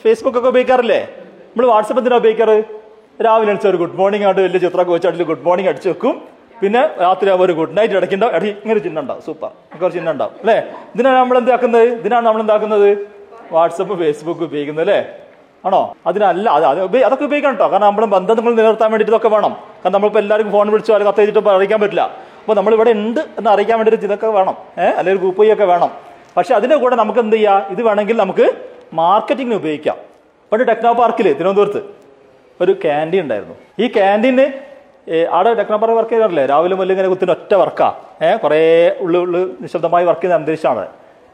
ഫേസ്ബുക്ക് 0.03 0.37
ഒക്കെ 0.39 0.49
ഉപയോഗിക്കാറില്ലേ? 0.53 1.01
നമ്മൾ 1.49 1.65
വാട്സപ്പ് 1.73 1.99
എന്തിനാ 2.01 2.17
ഉപയോഗിക്കാറ്? 2.21 2.57
രാവിലെ 3.25 3.51
അടിച്ച 3.51 3.67
ഒരു 3.71 3.77
ഗുഡ് 3.81 3.97
മോർണിംഗ് 3.99 4.25
ആയിട്ട് 4.27 4.41
വലിയ 4.45 4.59
ചിത്ര 4.63 4.81
കോച്ചാട്ടിൽ 4.89 5.23
ഗുഡ് 5.31 5.45
മോർണിംഗ് 5.47 5.69
അടിച്ചു 5.71 5.89
വെക്കും. 5.91 6.15
പിന്നെ 6.61 6.81
രാത്രി 7.03 7.29
ഒരു 7.45 7.53
ഗുഡ് 7.59 7.73
നൈറ്റ് 7.77 7.95
ഇടയ്ക്കുണ്ടാവും. 7.99 8.33
ഇടയ്ക്ക് 8.37 8.61
ഇങ്ങനെ 8.63 8.79
ചിഹ്നം 8.85 9.01
ഉണ്ടാവും 9.03 9.21
സൂപ്പർ 9.27 9.51
ഒരു 9.85 9.91
ചിഹ്നം 9.95 10.11
ഉണ്ടാവും 10.15 10.33
അല്ലേ? 10.41 10.57
ഇതിനാണ് 10.95 11.17
നമ്മൾ 11.23 11.37
എന്താക്കുന്നത്? 11.41 11.87
ഇതിനാണ് 12.01 12.25
നമ്മൾ 12.27 12.41
എന്താക്കുന്നത്? 12.45 12.89
വാട്സപ്പ് 13.55 13.95
ഫേസ്ബുക്ക് 14.01 14.43
ഉപയോഗിക്കുന്നത് 14.49 14.83
അല്ലേ? 14.85 14.99
ആണോ? 15.67 15.81
അതിനല്ല 16.09 16.47
അത് 16.57 16.65
അത് 16.71 16.97
അതൊക്കെ 17.07 17.25
ഉപയോഗിക്കണം 17.29 17.55
കേട്ടോ 17.55 17.67
കാരണം 17.73 17.87
നമ്മൾ 17.89 18.05
ബന്ധങ്ങൾ 18.15 18.51
നിലനിർത്താൻ 18.57 18.89
വേണ്ടിയിട്ട് 18.93 19.13
ഇതൊക്കെ 19.13 19.31
വേണം. 19.35 19.53
കാരണം 19.81 19.95
നമ്മളിപ്പോൾ 19.97 20.21
എല്ലാവർക്കും 20.23 20.53
ഫോൺ 20.57 20.67
വിളിച്ചോ 20.73 20.93
അല്ലെങ്കിൽ 20.97 21.13
കത്ത് 21.37 21.55
അറിയിക്കാൻ 21.59 21.79
പറ്റില്ല. 21.83 22.03
അപ്പോൾ 22.41 22.55
നമ്മൾ 22.59 22.73
ഇവിടെ 22.77 22.91
ഉണ്ട് 22.97 23.21
എന്ന് 23.39 23.49
അറിയിക്കാൻ 23.53 23.77
വേണ്ടിയിട്ട് 23.79 24.07
ഇതൊക്കെ 24.09 24.27
വേണം. 24.39 24.55
ഏഹ് 24.83 24.93
അല്ലെങ്കിൽ 24.99 25.21
ഗ്രൂപ്പ് 25.23 25.41
വഴിയൊക്കെ 25.41 25.65
വേണം. 25.73 25.89
പക്ഷെ 26.37 26.53
അതിന്റെ 26.57 26.75
കൂടെ 26.81 26.95
നമുക്ക് 27.01 27.19
എന്ത് 27.25 27.35
ചെയ്യാം? 27.35 27.59
ഇത് 27.73 27.81
വേണമെങ്കിൽ 27.87 28.17
നമുക്ക് 28.23 28.45
മാർക്കറ്റിങ്ങിന് 28.99 29.57
ഉപയോഗിക്കാം. 29.61 29.97
പണ്ട് 30.51 30.63
ടെക്നോ 30.67 30.91
പാർക്കിൽ 30.99 31.27
തിരുവനന്തപുരത്ത് 31.39 31.81
ഒരു 32.63 32.73
ക്യാന്റീൻ 32.83 33.21
ഉണ്ടായിരുന്നു. 33.23 33.55
ഈ 33.79 33.87
ക്യാന്റീന് 33.97 34.45
അവിടെ 35.35 35.51
ടെക്നോ 35.59 35.77
പാർക്ക് 35.81 35.97
വർക്ക് 35.97 36.11
ചെയ്യാറില്ലേ 36.11 36.43
രാവിലെ 36.51 36.75
മുതൽ 36.77 36.91
ഇങ്ങനെ 36.93 37.09
കുത്തിന് 37.13 37.31
ഒറ്റ 37.31 37.51
വർക്കാണ് 37.61 37.95
ഏഹ് 38.27 38.37
കുറേ 38.43 38.59
ഉള്ളു 39.03 39.19
ഉള്ളു 39.25 39.41
നിശബ്ദമായി 39.63 40.05
വർക്ക് 40.09 40.21
ചെയ്യുന്ന 40.21 40.39
അന്തരീക്ഷമാണ്. 40.39 40.85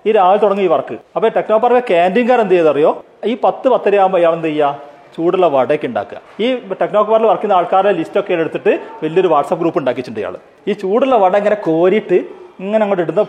ഈ 0.08 0.12
രാവിലെ 0.18 0.40
തുടങ്ങി 0.44 0.64
ഈ 0.68 0.70
വർക്ക് 0.74 0.96
അപ്പോൾ 1.16 1.30
ടെക്നോ 1.38 1.58
പാർക്ക് 1.64 1.82
ക്യാന്റീൻകാർ 1.92 2.40
എന്ത് 2.46 2.56
ചെയ്തറിയോ? 2.56 2.92
ഈ 3.32 3.34
പത്ത് 3.46 3.68
പത്തര 3.74 4.00
ആകുമ്പോൾ 4.04 4.20
ഇയാൾ 4.24 4.34
എന്ത് 4.40 4.48
ചെയ്യുക 4.48 4.94
ചൂടുള്ള 5.16 5.48
വടയൊക്കെ 5.56 5.88
ഉണ്ടാക്കുക. 5.92 6.20
ഈ 6.46 6.48
ടെക്നോ 6.82 7.02
പാർക്കിൽ 7.10 7.28
വർക്ക് 7.32 7.44
ചെയ്യുന്ന 7.44 7.60
ആൾക്കാരുടെ 7.60 7.94
ലിസ്റ്റൊക്കെ 8.00 8.34
എടുത്തിട്ട് 8.46 8.74
വലിയൊരു 9.04 9.30
വാട്സപ്പ് 9.34 9.62
ഗ്രൂപ്പ് 9.64 9.80
ഉണ്ടാക്കിയിട്ടുണ്ട് 9.82 10.20
ഇയാൾ. 10.24 10.36
ഈ 10.70 10.74
ചൂടുള്ള 10.84 11.16
വട 11.24 11.34
ഇങ്ങനെ 11.42 11.58
കോരിയിട്ട് 11.70 12.20
ഇങ്ങനെ 12.64 12.82
അങ്ങോട്ട് 12.86 13.04
ഇടുന്ന 13.06 13.26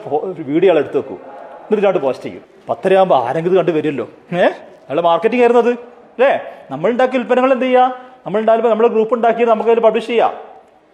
വീഡിയോ 0.52 0.72
എടുത്ത് 0.82 0.98
വെക്കും. 1.00 1.20
എന്നിട്ട് 1.72 1.98
പോസ്റ്റ് 1.98 2.24
ചെയ്യും. 2.24 2.42
പത്തരയാകുമ്പോൾ 2.68 3.28
ആരെങ്കിലും 3.28 3.56
കണ്ട് 3.56 3.70
വരുമല്ലോ. 3.70 4.08
ഏഹ് 4.32 4.52
അയാൾ 4.88 5.00
മാർക്കറ്റിംഗ് 5.00 5.42
ആയിരുന്നത്. 5.42 5.70
അല്ലേ? 5.70 6.40
നമ്മൾ 6.70 6.90
ഉണ്ടാക്കിയ 6.90 7.18
ഉൽപ്പന്നങ്ങൾ 7.18 7.52
എന്ത് 7.52 7.64
ചെയ്യുക 7.64 7.98
നമ്മൾ 8.26 8.40
ഉണ്ടാകുമ്പോൾ 8.40 8.68
നമ്മൾ 8.68 8.86
ഗ്രൂപ്പ് 8.86 9.14
ഉണ്ടാക്കി 9.14 9.44
നമുക്ക് 9.44 9.70
അതിൽ 9.70 9.80
പബ്ലിഷ് 9.80 10.06
ചെയ്യാം. 10.06 10.30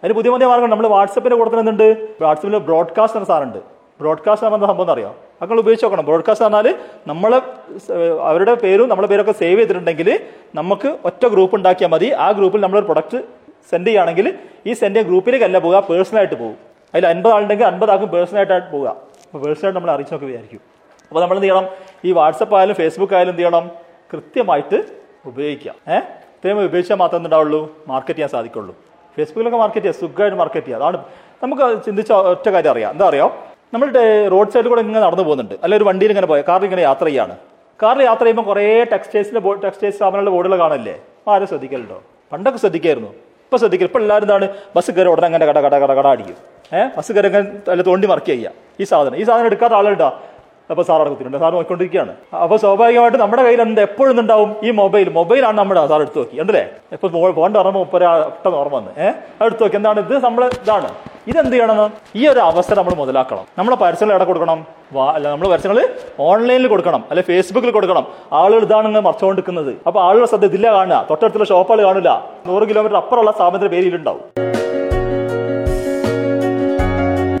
അതിന് 0.03 0.13
പുതിയ 0.13 0.31
പുതിയ 0.31 0.47
മാർഗം 0.47 0.69
നമ്മൾ 0.69 0.87
വാട്സപ്പിന്റെ 0.87 1.35
കൂടെ 1.35 1.49
തന്നെ 1.49 1.71
എന്തുണ്ട്? 1.71 2.07
വാട്സപ്പിൽ 2.23 2.57
ബ്രോഡ്കാസ്റ്റ് 2.57 3.17
എന്ന 3.17 3.27
സാധനമുണ്ട് 3.27 3.57
ബ്രോഡ്കാസ്റ്റ് 3.99 4.47
എന്ന 4.47 4.57
സംഭവം 4.57 4.81
എന്ന് 4.81 4.93
അറിയാം? 4.93 5.15
അങ്ങനെ 5.41 5.59
ഉപയോഗിച്ച് 5.59 5.85
നോക്കണം. 5.85 6.05
ബ്രോഡ്കാസ്റ്റ് 6.05 6.47
പറഞ്ഞാൽ 6.47 6.75
നമ്മളെ 7.07 7.41
അവരുടെ 8.21 8.53
പേരും 8.53 8.89
നമ്മളെ 8.89 9.07
പേരൊക്കെ 9.07 9.31
സേവ് 9.31 9.59
ചെയ്തിട്ടുണ്ടെങ്കിൽ 9.59 10.19
നമുക്ക് 10.55 10.97
ഒറ്റ 11.05 11.27
ഗ്രൂപ്പ് 11.27 11.55
ഉണ്ടാക്കിയാൽ 11.55 11.89
മതി. 11.89 12.09
ആ 12.09 12.31
ഗ്രൂപ്പിൽ 12.31 12.61
നമ്മളൊരു 12.61 12.85
പ്രൊഡക്റ്റ് 12.85 13.17
സെൻഡ് 13.71 13.87
ചെയ്യുകയാണെങ്കിൽ 13.87 14.33
ഈ 14.65 14.73
സെൻഡ് 14.73 14.99
ഗ്രൂപ്പിലേക്കല്ല 14.99 15.59
പോവുക 15.59 15.83
പേഴ്സണലായിട്ട് 15.89 16.35
പോകും 16.35 16.55
അതിൽ 16.95 17.07
അൻപത് 17.07 17.33
ആളുണ്ടെങ്കിൽ 17.33 17.65
അൻപത് 17.65 17.91
ആക്കും 17.91 18.09
പേഴ്സണലായിട്ടാണ് 18.09 18.71
പോവുക. 18.71 18.95
അപ്പോൾ 19.33 19.47
വേഴ്സായിട്ട് 19.47 19.79
നമ്മൾ 19.79 19.91
അറിയിച്ചു 19.91 20.13
നോക്കി 20.13 20.25
വിചാരിക്കും. 20.25 20.61
അപ്പോൾ 21.09 21.21
നമ്മൾ 21.21 21.35
എന്ത് 21.35 21.47
ചെയ്യണം? 21.47 21.67
ഈ 22.05 22.11
വാട്സപ്പ് 22.11 22.55
ആയാലും 22.55 22.75
ഫേസ്ബുക്ക് 22.75 23.13
ആയാലും 23.13 23.31
എന്ത് 23.31 23.41
ചെയ്യണം? 23.41 23.71
കൃത്യമായിട്ട് 24.13 24.77
ഉപയോഗിക്കുക 25.25 25.71
ഏഹ് 25.87 26.03
ഇത്രയും 26.35 26.65
ഉപയോഗിച്ചാൽ 26.65 26.95
മാത്രമേ 26.95 27.25
ഉണ്ടാവുള്ളൂ? 27.25 27.77
മാർക്കറ്റ് 27.87 28.13
ചെയ്യാൻ 28.13 28.29
സാധിക്കുള്ളൂ. 28.29 28.75
ഫേസ്ബുക്കിലൊക്കെ 29.15 29.57
മാർക്കറ്റ് 29.57 29.85
ചെയ്യാം 29.85 29.99
സുഖമായിട്ട് 30.01 30.37
മാർക്കറ്റ് 30.37 30.67
ചെയ്യാം. 30.67 30.81
അതാണ് 30.81 30.97
നമുക്ക് 31.43 31.85
ചിന്തിച്ച 31.85 32.11
ഒറ്റ 32.11 32.49
കാര്യം 32.49 32.71
അറിയാം. 32.71 32.91
എന്താ 32.91 33.07
അറിയാം? 33.07 33.31
നമ്മൾ 33.73 33.87
റോഡ് 34.27 34.49
സൈഡിൽ 34.49 34.69
കൂടെ 34.69 34.81
ഇങ്ങനെ 34.81 34.99
നടന്നു 35.05 35.23
പോകുന്നുണ്ട്. 35.23 35.53
അല്ലെങ്കിൽ 35.53 35.77
ഒരു 35.77 35.89
വണ്ടിയിൽ 35.89 36.11
ഇങ്ങനെ 36.11 36.27
പോയ 36.27 36.41
കാറിൽ 36.41 36.63
ഇങ്ങനെ 36.63 36.81
യാത്ര 36.81 37.05
ചെയ്യാണ്. 37.05 37.37
കാറിൽ 37.83 38.03
യാത്ര 38.03 38.23
ചെയ്യുമ്പോൾ 38.23 38.43
കുറേ 38.43 38.83
ടെക്സ്റ്റൈൽസിന്റെ 38.83 39.39
ബോർഡ് 39.39 39.61
ടെക്സ്റ്റൈൽ 39.63 39.91
സ്ഥാപനങ്ങളുടെ 39.91 40.31
ബോർഡുകൾ 40.31 40.57
കാണില്ലേ? 40.57 40.99
ആരും 41.27 41.47
ശ്രദ്ധിക്കലുണ്ടോ? 41.47 42.01
പണ്ടൊക്കെ 42.31 42.59
ശ്രദ്ധിക്കായിരുന്നു. 42.59 43.30
ഇപ്പൊ 43.51 43.59
ശ്രദ്ധിക്കുക 43.61 43.87
ഇപ്പം 43.89 44.01
എല്ലാവരും 44.03 44.25
എന്താണ്? 44.25 44.45
ബസ് 44.75 44.91
കയറി 44.97 45.09
ഉടനെ 45.13 45.25
അങ്ങനെ 45.29 45.45
കട 45.47 45.59
കട 45.63 45.75
കട 45.83 45.91
കട 45.97 46.07
അടിക്കും. 46.15 46.35
ഏഹ് 46.77 46.85
ബസ് 46.97 47.11
കയറി 47.15 47.27
അങ്ങനെ 47.29 47.47
അല്ല 47.73 47.81
തോണ്ടി 47.87 48.07
മറക്കുക 48.11 48.31
ചെയ്യുക. 48.33 48.51
ഈ 48.81 48.83
സാധനം. 48.91 49.15
ഈ 49.21 49.23
സാധനം 49.29 49.47
എടുക്കാത്ത 49.49 49.73
ആളുണ്ടോ? 49.79 50.07
അപ്പൊ 50.71 50.83
സാർ 50.89 51.01
അവിടെ 51.01 51.39
സാർ 51.43 51.51
നോക്കിക്കൊണ്ടിരിക്കുകയാണ്. 51.55 52.13
അപ്പൊ 52.43 52.55
സ്വാഭാവികമായിട്ട് 52.63 53.19
നമ്മുടെ 53.23 53.43
കയ്യിൽ 53.47 53.61
എന്താ 53.65 53.81
എപ്പോഴും 53.89 54.19
ഉണ്ടാവും 54.23 54.51
ഈ 54.67 54.71
മൊബൈൽ 54.81 55.07
മൊബൈലാണ് 55.17 55.57
നമ്മുടെ 55.61 55.81
സാർ 55.91 56.01
എടുത്തു 56.05 56.19
നോക്കി. 56.21 56.37
എന്തല്ലേ 56.43 56.63
ഇപ്പൊ 56.95 57.07
പോകേണ്ട 57.39 57.57
ഓർമ്മ 57.63 57.77
മുപ്പര 57.83 58.03
പെട്ടെന്ന് 58.35 58.59
ഓർമ്മ 58.61 58.75
വന്ന്. 58.79 58.93
ഏഹ് 59.05 59.15
എടുത്തു 59.47 59.63
നോക്കി. 59.65 59.77
എന്താണ്? 59.81 59.99
ഇത് 60.07 60.15
നമ്മൾ 60.27 60.45
ഇതാണ്. 60.63 60.91
ഇതെന്ത് 61.29 61.53
ചെയ്യണം 61.53 61.91
ഈ 62.15 62.27
ഒരു 62.27 62.39
അവസരം 62.39 62.77
നമ്മൾ 62.77 62.93
മുതലാക്കണം. 63.01 63.43
നമ്മളെ 63.57 63.77
പരസ്യങ്ങൾ 63.83 64.15
ഇട 64.15 64.23
കൊടുക്കണം? 64.23 64.59
അല്ല 65.15 65.25
നമ്മൾ 65.31 65.47
പരസ്യങ്ങൾ 65.53 65.79
ഓൺലൈനിൽ 66.19 66.67
കൊടുക്കണം. 66.67 67.03
അല്ലെ 67.09 67.23
ഫേസ്ബുക്കിൽ 67.23 67.71
കൊടുക്കണം. 67.71 68.05
ആളുകൾ 68.33 68.63
ഇതാണ് 68.67 68.87
ഇങ്ങനെ 68.87 69.03
മറച്ചുകൊണ്ടിരിക്കുന്നത്. 69.07 69.71
അപ്പൊ 69.87 70.01
ആളുകൾ 70.01 70.25
ശ്രദ്ധ 70.25 70.45
ഇതില്ല 70.45 70.71
കാണുക. 70.77 71.05
തൊട്ടടുത്തുള്ള 71.09 71.47
ഷോപ്പുകൾ 71.51 71.81
കാണില്ല 71.85 72.11
നൂറ് 72.47 72.69
കിലോമീറ്റർ 72.69 72.97
അപ്പുറമുള്ള 72.97 73.31
സ്ഥാപനത്തിന്റെ 73.31 73.75
പേരിലുണ്ടാവും 73.75 74.23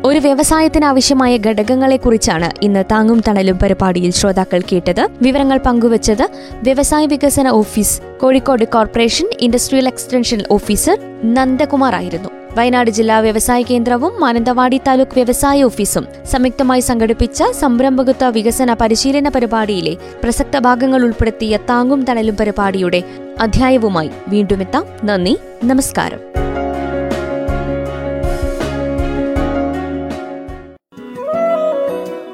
ഒരു 0.09 0.19
വ്യവസായത്തിന് 0.19 0.85
ആവശ്യമായ 0.85 1.37
ഘടകങ്ങളെക്കുറിച്ചാണ് 1.37 2.49
ഇന്ന് 2.63 2.83
താങ്ങും 2.91 3.21
തണലും 3.27 3.57
പരിപാടിയിൽ 3.63 4.11
ശ്രോതാക്കൾ 4.11 4.61
കേട്ടത്. 4.71 5.03
വിവരങ്ങൾ 5.21 5.57
പങ്കുവച്ചത് 5.57 6.25
വ്യവസായ 6.67 7.05
വികസന 7.05 7.49
office 7.49 8.01
Kozhikode 8.21 8.65
corporation 8.65 9.29
industrial 9.39 9.87
extension 9.87 10.43
officer 10.51 10.97
Nandakumar 11.37 11.95
ആയിരുന്നു. 11.95 12.40
വയനാട് 12.57 12.89
ജില്ലാ 12.89 13.19
വ്യവസായ 13.19 13.61
കേന്ദ്രവും 13.61 14.19
മാനന്തവാടി 14.19 14.81
താലൂക്ക് 14.87 15.13
വ്യവസായ 15.13 15.63
ഓഫീസും 15.63 16.05
സംയുക്തമായി 16.31 16.79
സംഘടിപ്പിച്ച 16.79 17.43
സംരംഭകത്വ 17.51 18.29
വികസന 18.29 18.73
പരിശീലന 18.73 19.29
പരിപാടിയിലെ 19.29 19.97
പ്രസക്ത 20.23 20.59
ഭാഗങ്ങൾ 20.59 21.03
ഉൾപ്പെടുത്തിയ 21.03 21.57
താങ്ങും 21.69 22.03
തണലും 22.03 22.35
പരിപാടിയുടെ 22.35 23.03
അധ്യായവുമായി 23.39 24.11
വീണ്ടുമെത്താം 24.27 24.85
നന്ദി 25.03 25.37
നമസ്കാരം. 25.63 26.19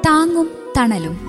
താങ്ങും 0.07 0.49
തണലും. 0.77 1.26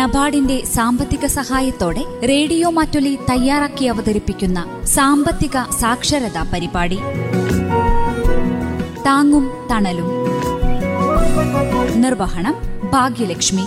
നബാർഡിന്റെ 0.00 0.56
സാമ്പത്തിക 0.74 1.24
സഹായത്തോടെ 1.36 2.02
റേഡിയോ 2.30 2.68
മാറ്റൊലി 2.70 3.12
തയ്യാറാക്കി 3.30 3.86
അവതരിപ്പിക്കുന്ന 3.92 4.58
സാമ്പത്തിക 4.94 5.56
സാക്ഷരതാ 5.80 6.44
പരിപാടി 6.52 6.98
താങ്ങും 9.06 9.46
തണലും 9.70 10.08
നിർവഹണം 12.04 12.56
Bhagyalakshmi 12.92 13.66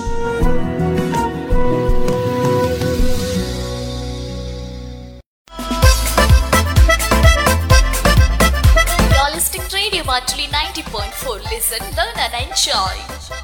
Radio 9.76 10.04
Matuli 10.06 10.48
90.4. 10.48 11.42
Listen, 11.46 11.82
learn 11.92 12.18
and 12.18 12.34
enjoy. 12.36 13.43